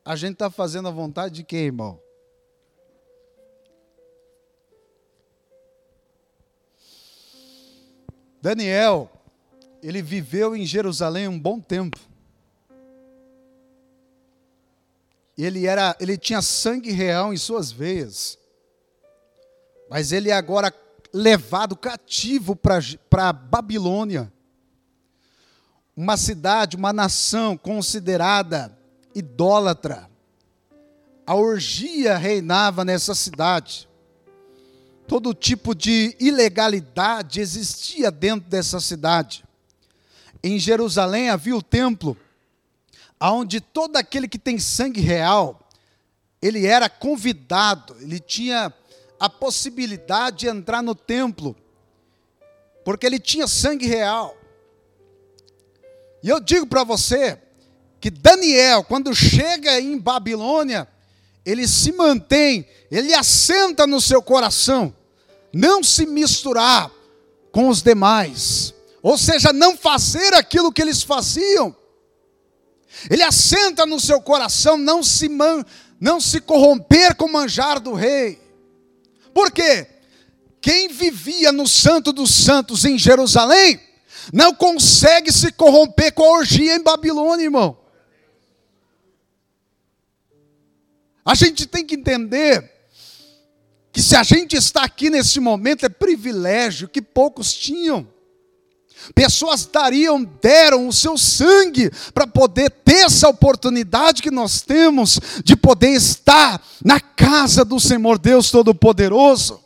[0.04, 2.03] a gente está fazendo a vontade de quem, irmão?
[8.44, 9.10] Daniel,
[9.82, 11.98] ele viveu em Jerusalém um bom tempo.
[15.34, 18.38] Ele era, ele tinha sangue real em suas veias.
[19.88, 20.70] Mas ele é agora
[21.10, 22.82] levado cativo para
[23.12, 24.30] a Babilônia
[25.96, 28.76] uma cidade, uma nação considerada
[29.14, 30.10] idólatra.
[31.26, 33.88] A orgia reinava nessa cidade.
[35.06, 39.44] Todo tipo de ilegalidade existia dentro dessa cidade.
[40.42, 42.16] Em Jerusalém havia o templo,
[43.20, 45.68] onde todo aquele que tem sangue real,
[46.40, 48.72] ele era convidado, ele tinha
[49.18, 51.56] a possibilidade de entrar no templo,
[52.84, 54.36] porque ele tinha sangue real.
[56.22, 57.38] E eu digo para você
[58.00, 60.86] que Daniel, quando chega em Babilônia,
[61.44, 64.94] ele se mantém, ele assenta no seu coração,
[65.52, 66.90] não se misturar
[67.52, 71.74] com os demais, ou seja, não fazer aquilo que eles faziam.
[73.10, 75.64] Ele assenta no seu coração, não se, man,
[76.00, 78.40] não se corromper com o manjar do rei.
[79.34, 79.86] Por quê?
[80.60, 83.78] Quem vivia no Santo dos Santos em Jerusalém,
[84.32, 87.83] não consegue se corromper com a orgia em Babilônia, irmão.
[91.24, 92.70] A gente tem que entender
[93.92, 98.06] que se a gente está aqui nesse momento é privilégio que poucos tinham.
[99.14, 105.56] Pessoas dariam, deram o seu sangue para poder ter essa oportunidade que nós temos de
[105.56, 109.63] poder estar na casa do Senhor Deus Todo-Poderoso.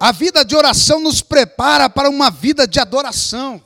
[0.00, 3.60] A vida de oração nos prepara para uma vida de adoração.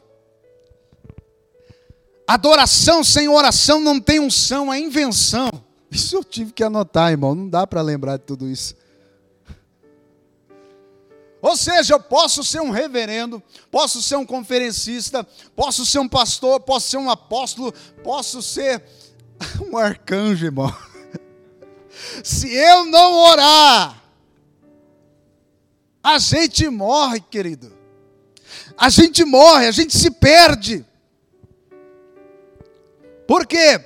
[2.26, 5.50] Adoração sem oração não tem unção, é invenção.
[5.90, 8.74] Isso eu tive que anotar, irmão, não dá para lembrar de tudo isso.
[11.42, 15.26] Ou seja, eu posso ser um reverendo, posso ser um conferencista,
[15.56, 18.82] posso ser um pastor, posso ser um apóstolo, posso ser
[19.68, 20.74] um arcanjo, irmão.
[22.24, 24.01] Se eu não orar,
[26.02, 27.72] a gente morre, querido.
[28.76, 30.84] A gente morre, a gente se perde.
[33.26, 33.80] Por quê?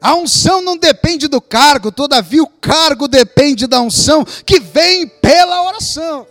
[0.00, 5.62] A unção não depende do cargo, todavia o cargo depende da unção que vem pela
[5.64, 6.26] oração.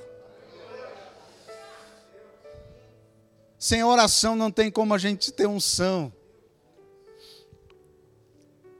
[3.57, 6.13] Sem oração não tem como a gente ter unção.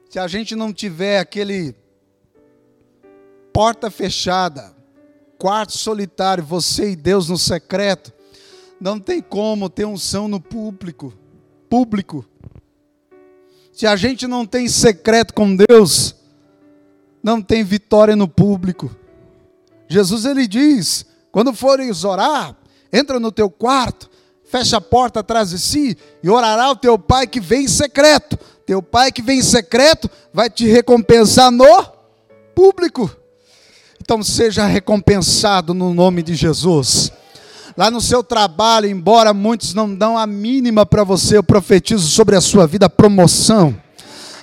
[0.10, 1.76] Se a gente não tiver aquele
[3.52, 4.75] porta fechada,
[5.46, 8.12] quarto solitário, você e Deus no secreto,
[8.82, 11.14] não tem como ter unção no público.
[11.70, 12.26] Público.
[13.72, 16.16] Se a gente não tem secreto com Deus,
[17.22, 18.90] não tem vitória no público.
[19.88, 22.58] Jesus ele diz: quando fores orar,
[22.92, 24.10] entra no teu quarto,
[24.46, 28.36] fecha a porta atrás de si e orará o teu pai que vem em secreto.
[28.66, 31.86] Teu pai que vem em secreto vai te recompensar no
[32.56, 33.25] público.
[34.06, 37.12] Então seja recompensado no nome de Jesus.
[37.76, 42.36] Lá no seu trabalho, embora muitos não dão a mínima para você, eu profetizo sobre
[42.36, 43.76] a sua vida promoção.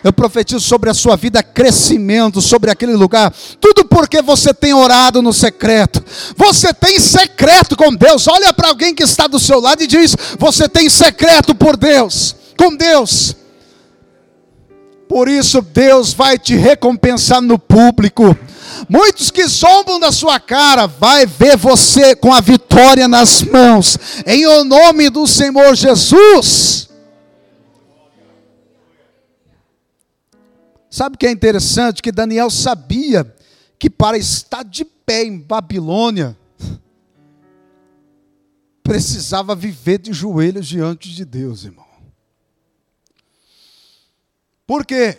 [0.03, 3.33] Eu profetizo sobre a sua vida crescimento, sobre aquele lugar.
[3.61, 6.03] Tudo porque você tem orado no secreto.
[6.37, 8.27] Você tem secreto com Deus.
[8.27, 12.35] Olha para alguém que está do seu lado e diz: Você tem secreto por Deus,
[12.59, 13.37] com Deus.
[15.09, 18.37] Por isso Deus vai te recompensar no público.
[18.89, 24.47] Muitos que zombam da sua cara, vai ver você com a vitória nas mãos, em
[24.47, 26.89] o nome do Senhor Jesus.
[30.91, 32.03] Sabe o que é interessante?
[32.03, 33.35] Que Daniel sabia
[33.79, 36.37] que para estar de pé em Babilônia,
[38.83, 41.87] precisava viver de joelhos diante de Deus, irmão.
[44.67, 45.19] Por quê?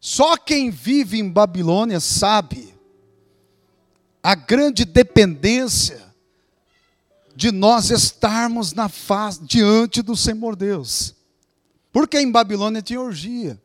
[0.00, 2.74] Só quem vive em Babilônia sabe
[4.22, 6.10] a grande dependência
[7.36, 11.14] de nós estarmos na face diante do Senhor Deus.
[11.92, 13.60] Porque em Babilônia tem orgia,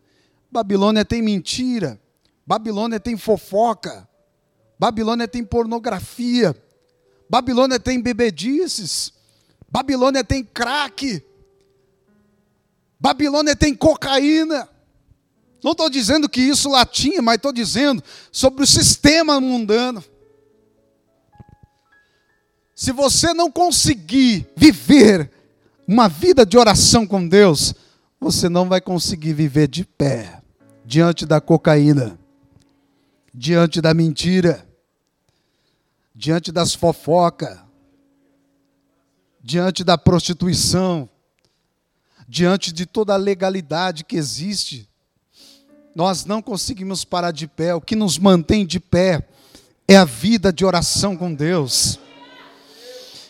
[0.51, 1.99] Babilônia tem mentira,
[2.45, 4.07] Babilônia tem fofoca,
[4.77, 6.55] Babilônia tem pornografia,
[7.29, 9.13] Babilônia tem bebedices,
[9.69, 11.23] Babilônia tem crack,
[12.99, 14.69] Babilônia tem cocaína.
[15.65, 20.03] Não estou dizendo que isso lá tinha, mas estou dizendo sobre o sistema mundano.
[22.75, 25.31] Se você não conseguir viver
[25.87, 27.73] uma vida de oração com Deus,
[28.19, 30.39] você não vai conseguir viver de pé
[30.85, 32.15] diante da cocaína,
[33.33, 34.69] diante da mentira,
[36.13, 37.57] diante das fofocas,
[39.41, 41.09] diante da prostituição,
[42.27, 44.87] diante de toda a legalidade que existe
[45.95, 47.73] nós não conseguimos parar de pé.
[47.73, 49.25] O que nos mantém de pé
[49.87, 51.97] é a vida de oração com Deus.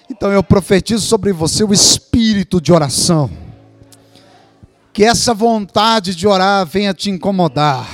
[0.10, 3.30] Então eu profetizo sobre você o espírito de oração.
[4.92, 7.88] Que essa vontade de orar venha te incomodar.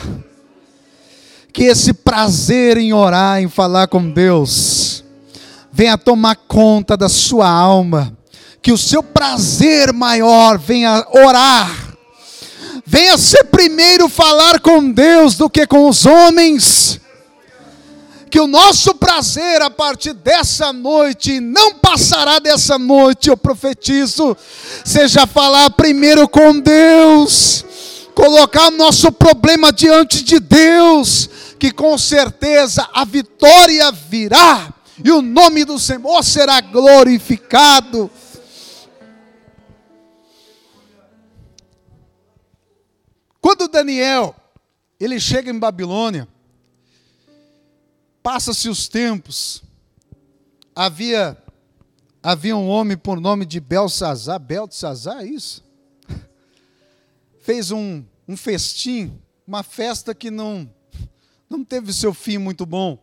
[1.51, 5.03] Que esse prazer em orar, em falar com Deus,
[5.69, 8.17] venha tomar conta da sua alma.
[8.61, 11.90] Que o seu prazer maior venha orar
[12.91, 16.99] Venha ser primeiro falar com Deus do que com os homens.
[18.29, 24.35] Que o nosso prazer a partir dessa noite, não passará dessa noite, eu profetizo,
[24.83, 27.63] seja falar primeiro com Deus,
[28.13, 34.67] colocar o nosso problema diante de Deus, que com certeza a vitória virá
[35.01, 38.11] e o nome do Senhor será glorificado.
[43.71, 44.35] Daniel,
[44.99, 46.27] ele chega em Babilônia,
[48.21, 49.63] passa-se os tempos,
[50.75, 51.37] havia
[52.21, 55.63] havia um homem por nome de Belsazar, Belsazar, é isso?
[57.41, 60.71] Fez um, um festim, uma festa que não,
[61.49, 62.99] não teve seu fim muito bom.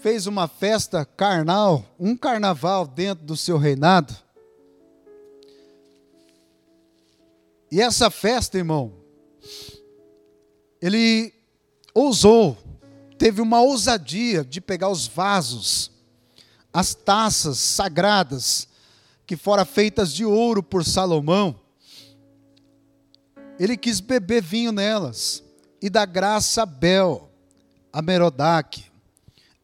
[0.00, 4.12] Fez uma festa carnal, um carnaval dentro do seu reinado.
[7.70, 8.92] E essa festa, irmão,
[10.80, 11.32] ele
[11.94, 12.58] ousou,
[13.16, 15.90] teve uma ousadia de pegar os vasos,
[16.72, 18.66] as taças sagradas,
[19.26, 21.58] que foram feitas de ouro por Salomão.
[23.58, 25.42] Ele quis beber vinho nelas
[25.80, 27.30] e dar graça a Bel,
[27.92, 28.90] a Merodach,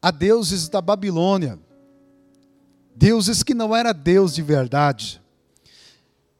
[0.01, 1.59] a deuses da Babilônia,
[2.95, 5.21] deuses que não era Deus de verdade.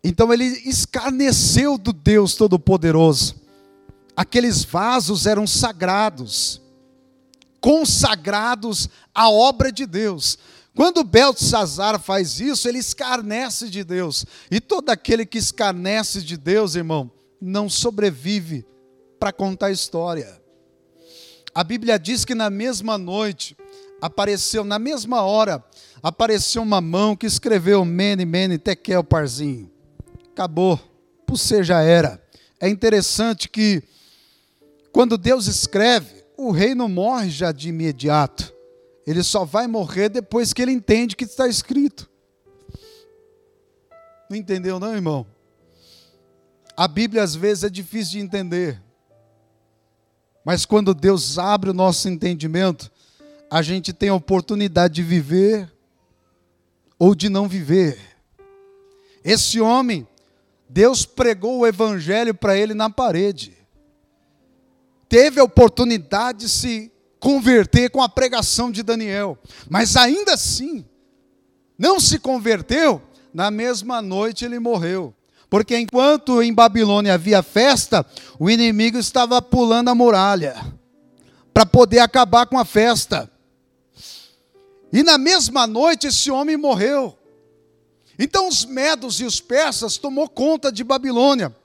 [0.04, 3.36] Então ele escarneceu do Deus Todo-Poderoso.
[4.16, 6.62] Aqueles vasos eram sagrados,
[7.60, 10.38] consagrados à obra de Deus.
[10.76, 14.26] Quando Belsazar faz isso, ele escarnece de Deus.
[14.50, 18.66] E todo aquele que escarnece de Deus, irmão, não sobrevive
[19.20, 20.41] para contar a história.
[21.54, 23.58] A Bíblia diz que na mesma noite
[24.02, 25.64] apareceu, na mesma hora,
[26.02, 29.70] apareceu uma mão que escreveu Mene, Mene, Tekel, Parzinho
[30.40, 30.80] acabou,
[31.28, 32.24] você já era.
[32.62, 33.84] É interessante que
[34.90, 38.54] quando Deus escreve, o rei não morre já de imediato.
[39.06, 42.10] Ele só vai morrer depois que ele entende que está escrito.
[44.30, 45.28] Não entendeu, não, irmão?
[46.78, 48.82] A Bíblia às vezes é difícil de entender.
[50.46, 52.90] Mas quando Deus abre o nosso entendimento,
[53.52, 55.70] a gente tem a oportunidade de viver
[56.98, 58.00] ou de não viver.
[59.24, 60.08] Esse homem,
[60.70, 63.57] Deus pregou o evangelho para ele na parede.
[65.09, 70.86] Teve a oportunidade de se converter com a pregação de Daniel, mas ainda assim,
[71.78, 73.01] não se converteu,
[73.34, 75.13] na mesma noite ele morreu.
[75.49, 78.05] Porque enquanto em Babilônia havia festa,
[78.38, 80.55] o inimigo estava pulando a muralha
[81.51, 83.30] para poder acabar com a festa.
[84.93, 87.18] E na mesma noite esse homem morreu.
[88.20, 91.55] Então os medos e os persas tomou conta de Babilônia.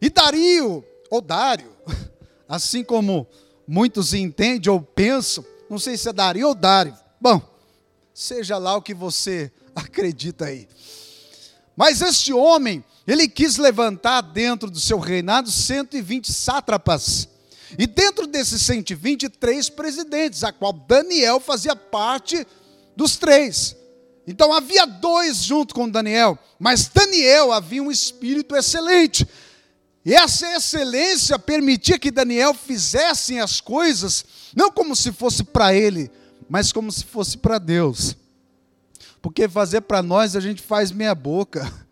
[0.00, 1.72] E Dario, ou Dário,
[2.46, 3.26] assim como
[3.66, 6.94] muitos entendem ou pensam, não sei se é Dario ou Dário.
[7.18, 7.40] Bom,
[8.12, 10.68] seja lá o que você acredita aí.
[11.74, 17.26] Mas este homem, ele quis levantar dentro do seu reinado 120 sátrapas.
[17.78, 22.46] E dentro desses 120, três presidentes, a qual Daniel fazia parte
[22.94, 23.76] dos três.
[24.30, 29.26] Então havia dois junto com Daniel, mas Daniel havia um espírito excelente.
[30.04, 34.24] E essa excelência permitia que Daniel fizesse as coisas,
[34.54, 36.08] não como se fosse para ele,
[36.48, 38.16] mas como se fosse para Deus.
[39.20, 41.70] Porque fazer para nós a gente faz meia boca.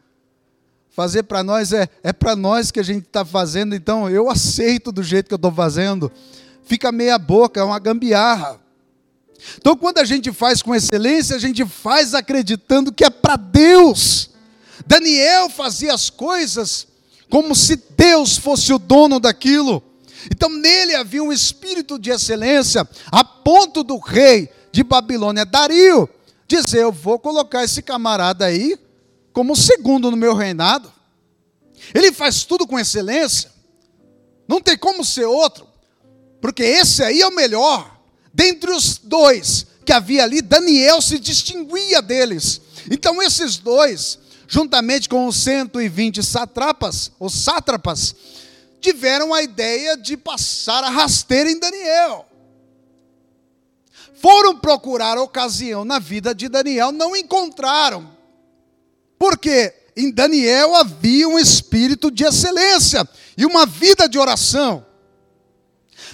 [0.91, 4.91] Fazer para nós é, é para nós que a gente está fazendo, então eu aceito
[4.91, 6.11] do jeito que eu estou fazendo.
[6.65, 8.61] Fica meia boca, é uma gambiarra.
[9.57, 14.31] Então, quando a gente faz com excelência, a gente faz acreditando que é para Deus.
[14.87, 16.87] Daniel fazia as coisas
[17.31, 19.83] como se Deus fosse o dono daquilo.
[20.31, 26.09] Então, nele havia um espírito de excelência, a ponto do rei de Babilônia, Dario,
[26.47, 28.79] dizer: Eu vou colocar esse camarada aí
[29.33, 30.93] como segundo no meu reinado.
[31.95, 33.51] Ele faz tudo com excelência,
[34.49, 35.67] não tem como ser outro,
[36.41, 37.98] porque esse aí é o melhor.
[38.39, 42.61] Dentre os dois que havia ali, Daniel se distinguia deles.
[42.89, 44.17] Então, esses dois,
[44.47, 48.15] juntamente com os 120 satrapas, ou sátrapas,
[48.81, 52.29] tiveram a ideia de passar a rasteira em Daniel.
[54.15, 58.09] Foram procurar ocasião na vida de Daniel, não encontraram.
[59.19, 64.87] Porque em Daniel havia um espírito de excelência e uma vida de oração.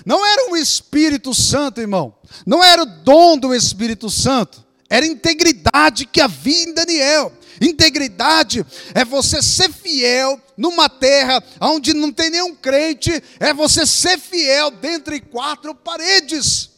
[0.05, 2.15] Não era o Espírito Santo, irmão.
[2.47, 4.65] Não era o dom do Espírito Santo.
[4.89, 7.33] Era integridade que havia em Daniel.
[7.61, 8.65] Integridade
[8.95, 14.71] é você ser fiel numa terra onde não tem nenhum crente, é você ser fiel
[14.71, 16.71] dentre quatro paredes,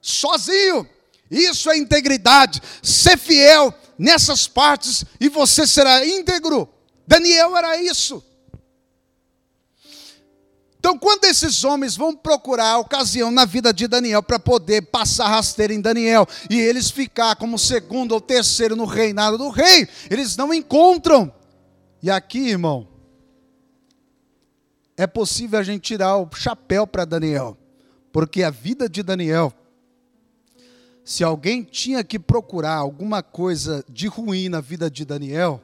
[0.00, 0.86] sozinho.
[1.30, 2.62] Isso é integridade.
[2.82, 6.68] Ser fiel nessas partes e você será íntegro.
[7.06, 8.22] Daniel era isso.
[10.86, 15.26] Então, quando esses homens vão procurar a ocasião na vida de Daniel para poder passar
[15.26, 20.36] rasteira em Daniel e eles ficar como segundo ou terceiro no reinado do rei, eles
[20.36, 21.34] não encontram.
[22.00, 22.86] E aqui, irmão,
[24.96, 27.58] é possível a gente tirar o chapéu para Daniel,
[28.12, 29.52] porque a vida de Daniel,
[31.04, 35.60] se alguém tinha que procurar alguma coisa de ruim na vida de Daniel,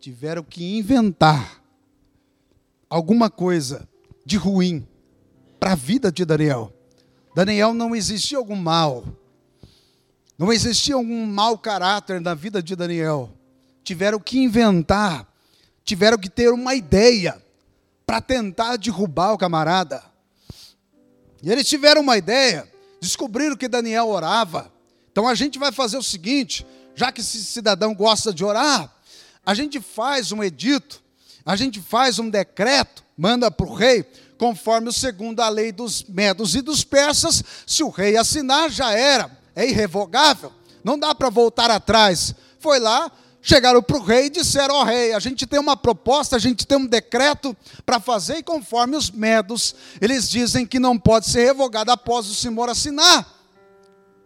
[0.00, 1.62] tiveram que inventar
[2.88, 3.86] alguma coisa
[4.24, 4.86] de ruim
[5.58, 6.72] para a vida de Daniel.
[7.34, 9.04] Daniel não existia algum mal,
[10.38, 13.30] não existia algum mau caráter na vida de Daniel.
[13.84, 15.26] Tiveram que inventar,
[15.84, 17.42] tiveram que ter uma ideia
[18.04, 20.02] para tentar derrubar o camarada.
[21.42, 22.70] E eles tiveram uma ideia,
[23.00, 24.72] descobriram que Daniel orava.
[25.10, 28.94] Então a gente vai fazer o seguinte: já que esse cidadão gosta de orar,
[29.44, 31.02] a gente faz um edito,
[31.44, 34.04] a gente faz um decreto manda para o rei,
[34.38, 38.92] conforme o segundo a lei dos medos e dos persas, se o rei assinar, já
[38.92, 42.34] era, é irrevogável, não dá para voltar atrás.
[42.58, 45.76] Foi lá, chegaram para o rei e disseram: Ó oh, rei, a gente tem uma
[45.76, 50.78] proposta, a gente tem um decreto para fazer, e conforme os medos, eles dizem que
[50.80, 53.40] não pode ser revogado após o senhor assinar.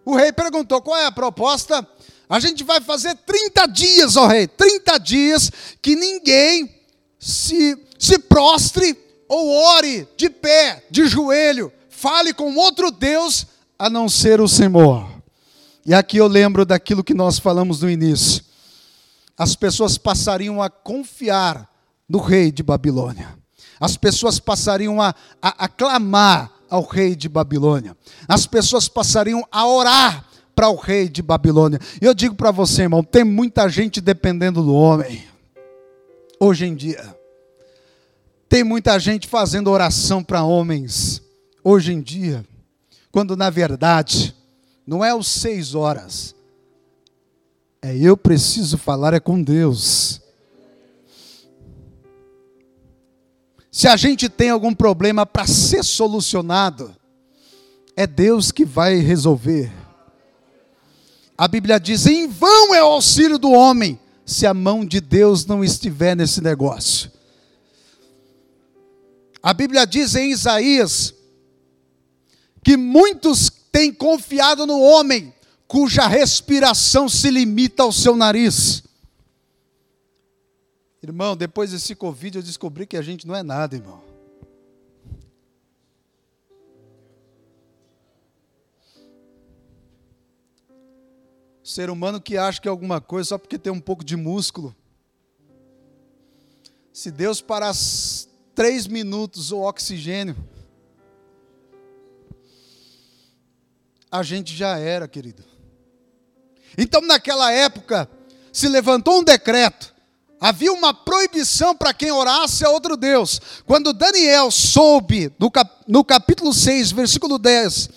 [0.05, 1.87] O rei perguntou: qual é a proposta?
[2.29, 6.76] A gente vai fazer 30 dias, ó rei, 30 dias que ninguém
[7.27, 8.97] se se prostre
[9.29, 13.47] ou ore de pé, de joelho, fale com outro Deus
[13.79, 15.09] a não ser o Senhor.
[15.85, 18.45] E aqui eu lembro daquilo que nós falamos no início.
[19.37, 21.71] As pessoas passariam a confiar
[22.09, 23.37] no rei de Babilônia.
[23.79, 27.97] As pessoas passariam a, a, a clamar ao rei de Babilônia.
[28.27, 30.25] As pessoas passariam a orar
[30.55, 31.79] para o rei de Babilônia.
[32.01, 35.25] E eu digo para você, irmão, tem muita gente dependendo do homem.
[36.41, 37.16] Hoje em dia.
[38.49, 41.21] Tem muita gente fazendo oração para homens
[41.65, 42.47] hoje em dia,
[43.11, 44.35] quando na verdade
[44.87, 46.35] não é os seis horas,
[47.83, 50.21] é eu preciso falar é com Deus.
[53.71, 56.95] Se a gente tem algum problema para ser solucionado,
[57.97, 59.73] é Deus que vai resolver.
[61.37, 65.45] A Bíblia diz: em vão é o auxílio do homem se a mão de Deus
[65.47, 67.11] não estiver nesse negócio.
[69.47, 71.15] A Bíblia diz em Isaías
[72.65, 75.33] que muitos têm confiado no homem
[75.69, 78.83] cuja respiração se limita ao seu nariz.
[81.01, 84.03] Irmão, depois desse Covid eu descobri que a gente não é nada, irmão.
[91.63, 94.75] ser humano que acha que é alguma coisa só porque tem um pouco de músculo.
[96.93, 97.75] Se Deus parar
[98.57, 100.35] três minutos o oxigênio,
[104.11, 105.45] a gente já era, querido.
[106.79, 108.09] Então, naquela época,
[108.51, 109.95] se levantou um decreto,
[110.41, 113.41] havia uma proibição para quem orasse a outro Deus.
[113.67, 117.91] Quando Daniel soube, no, cap, no capítulo 6, versículo 10,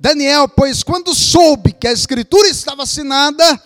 [0.00, 3.62] Daniel, pois quando soube que a escritura estava assinada,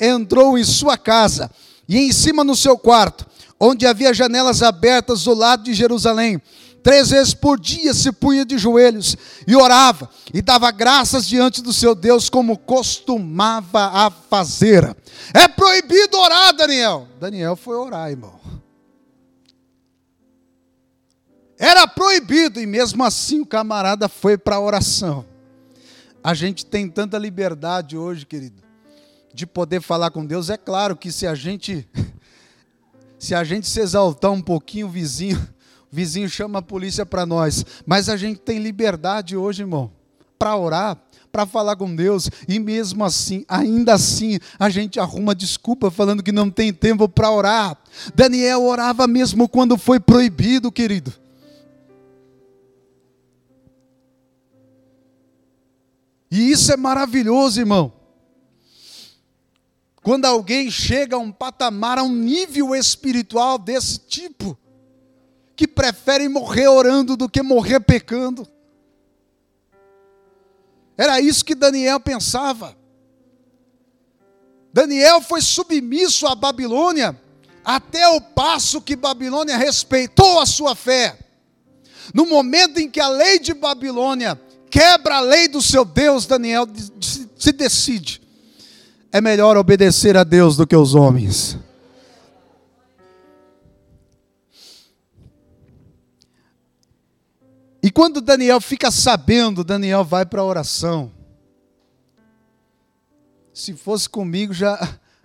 [0.00, 1.50] entrou em sua casa
[1.86, 3.26] e em cima no seu quarto,
[3.64, 6.42] onde havia janelas abertas do lado de Jerusalém.
[6.82, 11.72] Três vezes por dia se punha de joelhos e orava e dava graças diante do
[11.72, 14.96] seu Deus, como costumava a fazer.
[15.32, 17.06] É proibido orar, Daniel.
[17.20, 18.40] Daniel foi orar, irmão.
[21.56, 25.24] Era proibido e mesmo assim o camarada foi para a oração.
[26.24, 28.60] A gente tem tanta liberdade hoje, querido,
[29.32, 30.50] de poder falar com Deus.
[30.50, 31.88] É claro que se a gente
[33.22, 35.38] se a gente se exaltar um pouquinho, o vizinho,
[35.92, 37.64] o vizinho chama a polícia para nós.
[37.86, 39.92] Mas a gente tem liberdade hoje, irmão,
[40.36, 41.00] para orar,
[41.30, 46.32] para falar com Deus, e mesmo assim, ainda assim, a gente arruma desculpa falando que
[46.32, 47.78] não tem tempo para orar.
[48.12, 51.12] Daniel orava mesmo quando foi proibido, querido.
[56.28, 58.01] E isso é maravilhoso, irmão.
[60.02, 64.58] Quando alguém chega a um patamar, a um nível espiritual desse tipo,
[65.54, 68.48] que prefere morrer orando do que morrer pecando.
[70.96, 72.76] Era isso que Daniel pensava.
[74.72, 77.20] Daniel foi submisso à Babilônia
[77.64, 81.18] até o passo que Babilônia respeitou a sua fé.
[82.12, 84.40] No momento em que a lei de Babilônia
[84.70, 86.66] quebra a lei do seu Deus, Daniel
[87.36, 88.21] se decide.
[89.12, 91.58] É melhor obedecer a Deus do que os homens.
[97.82, 101.12] E quando Daniel fica sabendo, Daniel vai para a oração.
[103.52, 104.78] Se fosse comigo, já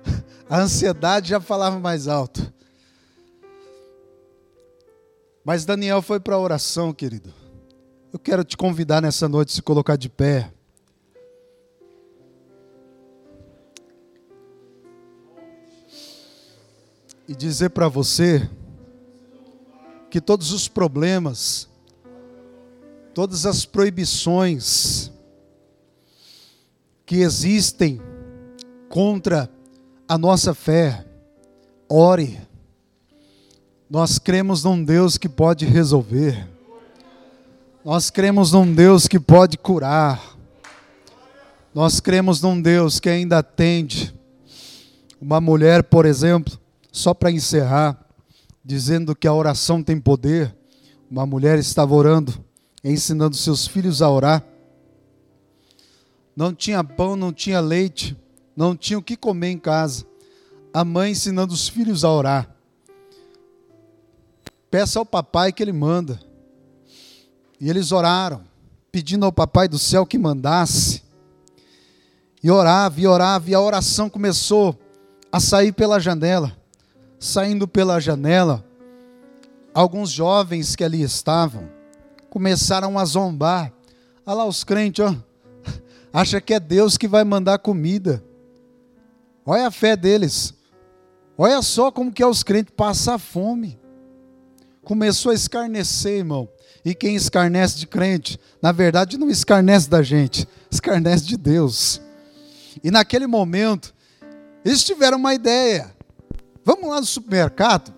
[0.49, 2.51] a ansiedade já falava mais alto.
[5.45, 7.33] Mas Daniel foi para a oração, querido.
[8.11, 10.51] Eu quero te convidar nessa noite a se colocar de pé.
[17.27, 18.49] E dizer para você
[20.09, 21.67] que todos os problemas,
[23.13, 25.11] todas as proibições
[27.05, 28.01] que existem
[28.87, 29.49] contra
[30.07, 31.05] a nossa fé,
[31.89, 32.39] ore.
[33.89, 36.47] Nós cremos num Deus que pode resolver.
[37.83, 40.37] Nós cremos num Deus que pode curar.
[41.73, 44.13] Nós cremos num Deus que ainda atende.
[45.21, 46.59] Uma mulher, por exemplo,
[46.97, 47.95] só para encerrar,
[48.65, 50.55] dizendo que a oração tem poder.
[51.09, 52.43] Uma mulher estava orando,
[52.83, 54.43] ensinando seus filhos a orar.
[56.35, 58.17] Não tinha pão, não tinha leite,
[58.55, 60.05] não tinha o que comer em casa.
[60.73, 62.49] A mãe ensinando os filhos a orar.
[64.71, 66.19] Peça ao papai que ele manda.
[67.61, 68.43] E eles oraram,
[68.91, 71.03] pedindo ao Papai do céu que mandasse.
[72.43, 74.77] E orava, e orava, e a oração começou
[75.31, 76.55] a sair pela janela.
[77.19, 78.63] Saindo pela janela,
[79.73, 81.69] alguns jovens que ali estavam
[82.29, 83.73] começaram a zombar.
[84.25, 85.15] Olha lá os crentes, ó.
[86.13, 88.23] Acha que é Deus que vai mandar comida.
[89.45, 90.53] Olha a fé deles.
[91.37, 93.79] Olha só como que é os crentes passar fome.
[94.83, 96.47] Começou a escarnecer, irmão.
[96.85, 102.01] E quem escarnece de crente, na verdade não escarnece da gente, escarnece de Deus.
[102.83, 103.93] E naquele momento,
[104.63, 105.96] eles tiveram uma ideia.
[106.67, 107.93] Vamos lá no supermercado,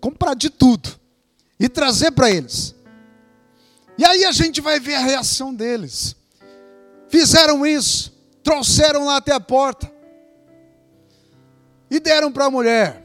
[0.00, 0.88] comprar de tudo
[1.58, 2.74] e trazer para eles.
[3.98, 6.16] E aí a gente vai ver a reação deles.
[7.10, 8.10] Fizeram isso,
[8.42, 9.92] trouxeram lá até a porta
[11.90, 13.04] e deram para a mulher.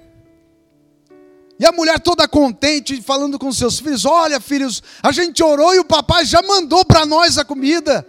[1.60, 5.80] E a mulher toda contente, falando com seus filhos: Olha, filhos, a gente orou e
[5.80, 8.08] o papai já mandou para nós a comida.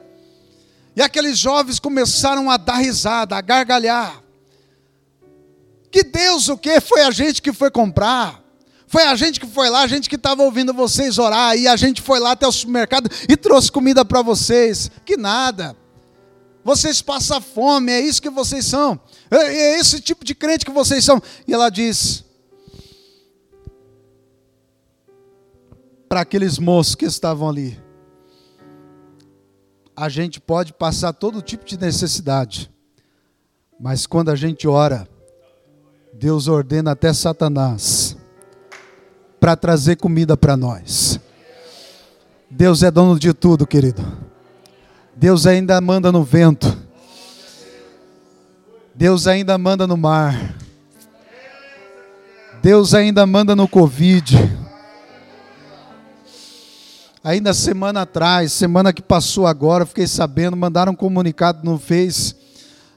[0.94, 4.22] E aqueles jovens começaram a dar risada, a gargalhar.
[5.96, 6.78] Que Deus o quê?
[6.78, 8.44] Foi a gente que foi comprar.
[8.86, 11.74] Foi a gente que foi lá, a gente que estava ouvindo vocês orar, e a
[11.74, 14.90] gente foi lá até o supermercado e trouxe comida para vocês.
[15.06, 15.74] Que nada.
[16.62, 19.00] Vocês passam fome, é isso que vocês são.
[19.30, 21.18] É, é esse tipo de crente que vocês são.
[21.48, 22.22] E ela diz:
[26.10, 27.82] para aqueles moços que estavam ali,
[29.96, 32.70] a gente pode passar todo tipo de necessidade,
[33.80, 35.08] mas quando a gente ora,
[36.18, 38.16] Deus ordena até Satanás
[39.38, 41.20] para trazer comida para nós.
[42.50, 44.02] Deus é dono de tudo, querido.
[45.14, 46.74] Deus ainda manda no vento.
[48.94, 50.54] Deus ainda manda no mar.
[52.62, 54.36] Deus ainda manda no Covid.
[57.22, 62.34] Ainda semana atrás, semana que passou agora, fiquei sabendo, mandaram um comunicado no Face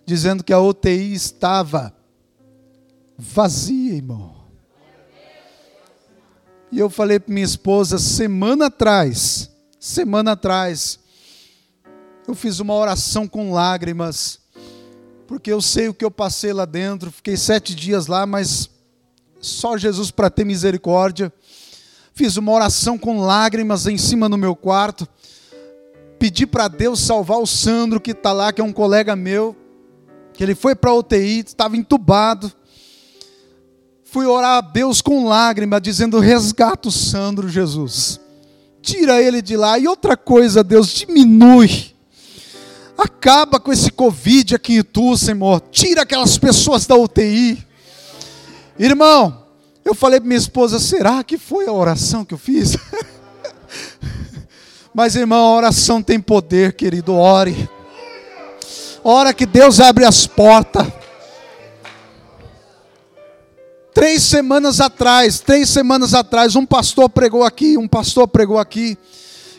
[0.06, 1.99] dizendo que a UTI estava
[3.20, 4.34] vazia, irmão.
[6.72, 11.00] E eu falei para minha esposa semana atrás, semana atrás,
[12.26, 14.40] eu fiz uma oração com lágrimas,
[15.28, 17.12] porque eu sei o que eu passei lá dentro.
[17.12, 18.70] Fiquei sete dias lá, mas
[19.42, 21.34] só Jesus para ter misericórdia.
[22.14, 25.08] Fiz uma oração com lágrimas em cima no meu quarto.
[26.18, 29.56] Pedi para Deus salvar o Sandro, que está lá, que é um colega meu,
[30.34, 32.54] que ele foi para a UTI, estava entubado
[34.12, 38.20] fui orar a Deus com lágrima, dizendo: resgata o Sandro, Jesus.
[38.82, 39.78] Tira ele de lá.
[39.78, 41.94] E outra coisa, Deus, diminui.
[42.98, 45.62] Acaba com esse Covid aqui em Itu, Senhor.
[45.72, 47.66] Tira aquelas pessoas da UTI.
[48.78, 49.46] Irmão,
[49.86, 52.76] eu falei para minha esposa: será que foi a oração que eu fiz?
[54.94, 57.14] Mas, irmão, a oração tem poder, querido.
[57.14, 57.70] Ore.
[59.04, 60.99] Ora que Deus abre as portas.
[64.00, 68.98] Três semanas atrás, três semanas atrás, um pastor pregou aqui, um pastor pregou aqui,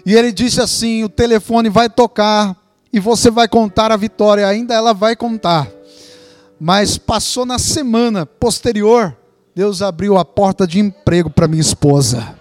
[0.07, 2.57] e ele disse assim: o telefone vai tocar
[2.91, 4.49] e você vai contar a vitória.
[4.49, 5.69] Ainda ela vai contar.
[6.59, 9.15] Mas passou na semana posterior,
[9.55, 12.35] Deus abriu a porta de emprego para minha esposa.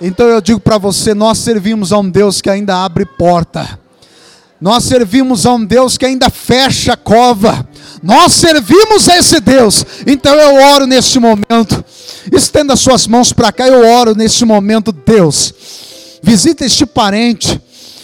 [0.00, 3.78] Então eu digo para você: nós servimos a um Deus que ainda abre porta.
[4.60, 7.66] Nós servimos a um Deus que ainda fecha a cova.
[8.02, 9.84] Nós servimos a esse Deus.
[10.06, 11.84] Então eu oro neste momento.
[12.30, 13.66] Estenda suas mãos para cá.
[13.66, 15.54] Eu oro neste momento, Deus.
[16.22, 17.60] Visita este parente,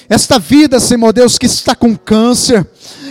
[0.09, 2.67] esta vida, Senhor Deus, que está com câncer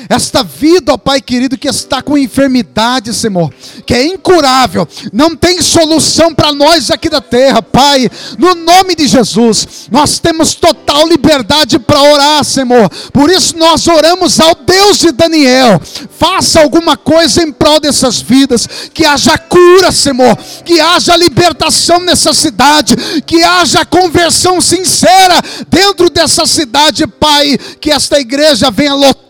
[0.09, 3.51] esta vida, ó Pai querido, que está com enfermidade, Senhor,
[3.85, 9.07] que é incurável, não tem solução para nós aqui da terra, Pai, no nome de
[9.07, 15.11] Jesus, nós temos total liberdade para orar, Senhor, por isso nós oramos ao Deus de
[15.11, 15.81] Daniel,
[16.17, 22.33] faça alguma coisa em prol dessas vidas, que haja cura, Senhor, que haja libertação nessa
[22.33, 22.95] cidade,
[23.25, 29.24] que haja conversão sincera dentro dessa cidade, Pai, que esta igreja venha lotar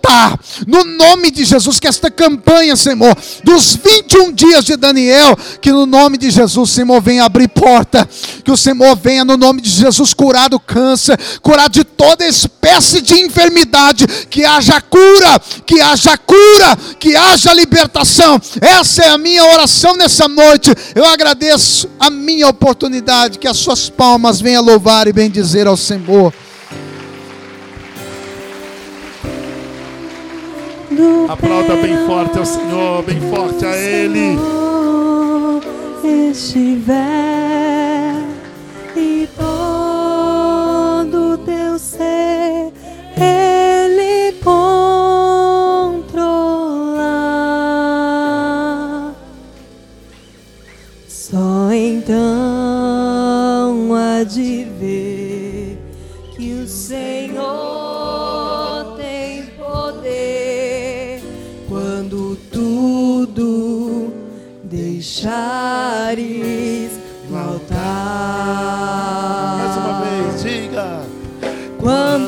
[0.68, 5.86] no nome de Jesus, que esta campanha, Senhor, dos 21 dias de Daniel, que no
[5.86, 8.08] nome de Jesus, Senhor, venha abrir porta,
[8.43, 13.01] que o Senhor venha no nome de Jesus curar do câncer, curar de toda espécie
[13.01, 18.39] de enfermidade, que haja cura, que haja cura, que haja libertação.
[18.62, 20.74] Essa é a minha oração nessa noite.
[20.93, 26.34] Eu agradeço a minha oportunidade, que as suas palmas venham louvar e bendizer ao Senhor.
[31.27, 34.37] Aplauda bem forte ao Senhor, bem forte a Ele.
[36.31, 36.95] Estiver
[38.95, 42.71] e todo teu ser
[43.17, 46.35] Ele controlar.
[51.07, 52.44] Só então
[65.16, 66.91] deixares
[67.30, 67.76] no altar.
[69.57, 71.05] Mais uma vez, diga.
[71.80, 72.24] Quando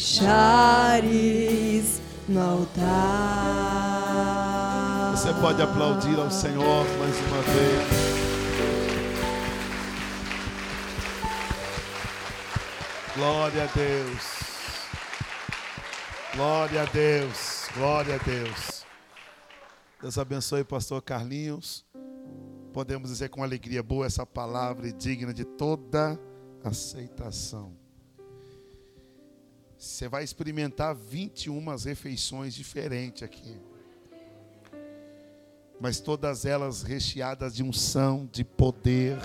[0.00, 2.80] deixares no altar.
[5.14, 7.86] Você pode aplaudir ao Senhor mais uma vez.
[13.14, 14.40] Glória a Deus.
[16.34, 17.68] Glória a Deus.
[17.74, 18.86] Glória a Deus.
[20.00, 21.84] Deus abençoe, pastor Carlinhos.
[22.72, 26.18] Podemos dizer com alegria boa essa palavra e digna de toda
[26.64, 27.79] aceitação.
[29.80, 33.58] Você vai experimentar 21 refeições diferentes aqui.
[35.80, 39.16] Mas todas elas recheadas de unção, de poder.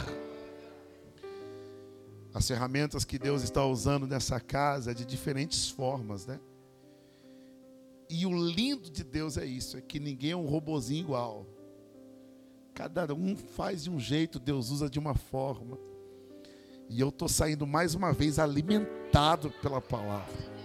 [2.33, 6.39] As ferramentas que Deus está usando nessa casa é de diferentes formas, né?
[8.09, 11.45] E o lindo de Deus é isso, é que ninguém é um robozinho igual.
[12.73, 15.77] Cada um faz de um jeito, Deus usa de uma forma.
[16.89, 20.55] E eu estou saindo mais uma vez alimentado pela palavra.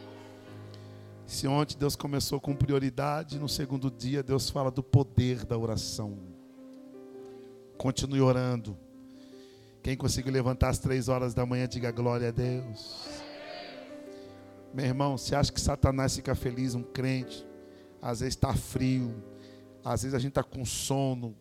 [1.27, 6.19] Se ontem Deus começou com prioridade, no segundo dia Deus fala do poder da oração.
[7.79, 8.77] Continue orando.
[9.83, 13.09] Quem conseguiu levantar às três horas da manhã, diga glória a Deus.
[14.75, 17.47] Meu irmão, você acha que Satanás fica feliz, um crente?
[18.03, 19.15] Às vezes está frio,
[19.85, 21.35] às vezes a gente está com sono.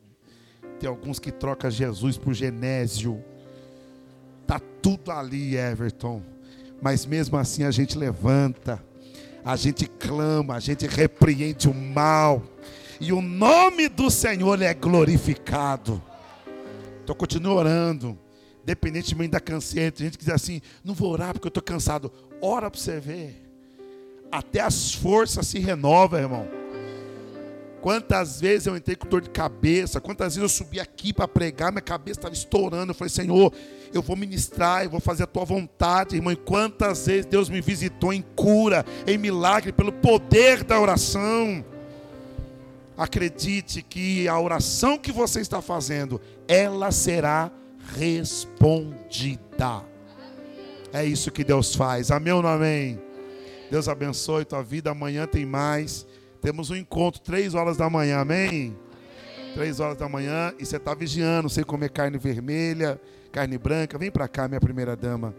[0.80, 3.24] Tem alguns que trocam Jesus por Genésio.
[4.50, 6.24] Está tudo ali, Everton.
[6.82, 8.84] Mas mesmo assim a gente levanta,
[9.46, 12.42] a gente clama, a gente repreende o mal.
[13.00, 16.02] E o nome do Senhor é glorificado.
[17.04, 18.18] Então continue orando.
[18.64, 22.12] Independentemente da canseira, tem gente que diz assim: não vou orar porque eu estou cansado.
[22.42, 23.46] Ora para você ver.
[24.32, 26.59] Até as forças se renovam, irmão.
[27.82, 31.72] Quantas vezes eu entrei com dor de cabeça, quantas vezes eu subi aqui para pregar,
[31.72, 32.92] minha cabeça estava estourando.
[32.92, 33.54] Eu falei, Senhor,
[33.94, 36.34] eu vou ministrar, eu vou fazer a tua vontade, irmão.
[36.34, 41.64] E quantas vezes Deus me visitou em cura, em milagre, pelo poder da oração.
[42.98, 46.20] Acredite que a oração que você está fazendo,
[46.50, 47.50] ela será
[47.96, 49.86] respondida.
[50.92, 52.12] É isso que Deus faz.
[52.12, 53.00] Amém ou não amém?
[53.72, 54.92] Deus abençoe tua vida.
[54.92, 56.06] Amanhã tem mais.
[56.42, 58.78] Temos um encontro, três horas da manhã, amém?
[59.54, 63.00] Três horas da manhã e você está vigiando, sem comer carne vermelha,
[63.32, 63.98] carne branca.
[63.98, 65.36] Vem para cá, minha primeira dama.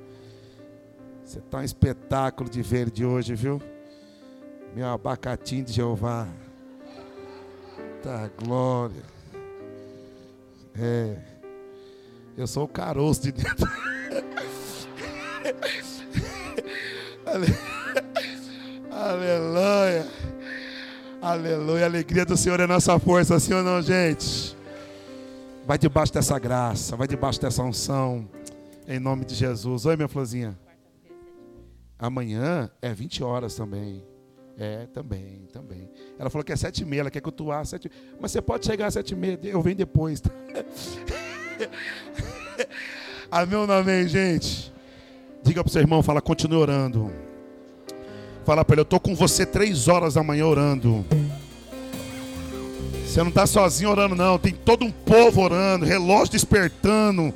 [1.25, 3.63] Você está um espetáculo de verde hoje, viu?
[4.75, 6.29] Meu abacatinho de Jeová.
[8.03, 9.03] Tá, glória.
[10.79, 11.17] É.
[12.37, 13.69] Eu sou o caroço de dentro.
[18.91, 20.20] Aleluia.
[21.23, 21.85] Aleluia.
[21.85, 24.57] A alegria do Senhor é nossa força, sim ou não, gente?
[25.67, 28.27] Vai debaixo dessa graça, vai debaixo dessa unção.
[28.89, 29.85] Em nome de Jesus.
[29.85, 30.59] Oi, minha florzinha.
[31.99, 34.03] Amanhã é 20 horas também.
[34.59, 35.91] É, também, também.
[36.19, 37.91] Ela falou que é sete e meia, ela quer que eu atuar sete
[38.21, 40.21] Mas você pode chegar às sete e meia, eu venho depois.
[40.21, 40.31] Tá?
[43.31, 44.73] Amém ou não amém, gente?
[45.43, 47.11] Diga para o seu irmão, fala, continue orando.
[48.51, 51.07] Fala para ele, eu estou com você três horas da manhã orando.
[53.07, 54.41] Você não está sozinho orando, não.
[54.41, 57.33] Tem todo um povo orando, relógio despertando.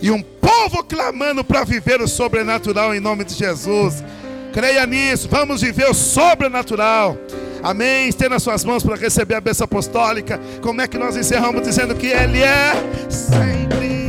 [0.00, 4.02] E um povo clamando para viver o sobrenatural em nome de Jesus.
[4.54, 7.14] Creia nisso, vamos viver o sobrenatural.
[7.62, 8.08] Amém.
[8.08, 10.40] Estenda suas mãos para receber a bênção apostólica.
[10.62, 12.72] Como é que nós encerramos dizendo que Ele é
[13.10, 14.03] sempre.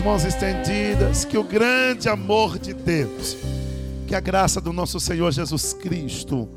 [0.00, 3.36] Mãos estendidas, que o grande amor de Deus,
[4.06, 6.48] que a graça do nosso Senhor Jesus Cristo,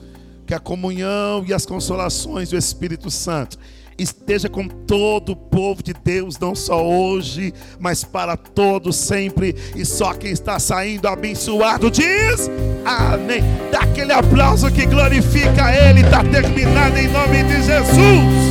[0.45, 3.57] que a comunhão e as consolações do Espírito Santo
[3.97, 9.55] esteja com todo o povo de Deus, não só hoje, mas para todos sempre.
[9.75, 12.49] E só quem está saindo abençoado diz
[12.85, 13.41] amém.
[13.71, 16.01] Dá aquele aplauso que glorifica Ele.
[16.01, 18.43] Está terminado em nome de Jesus.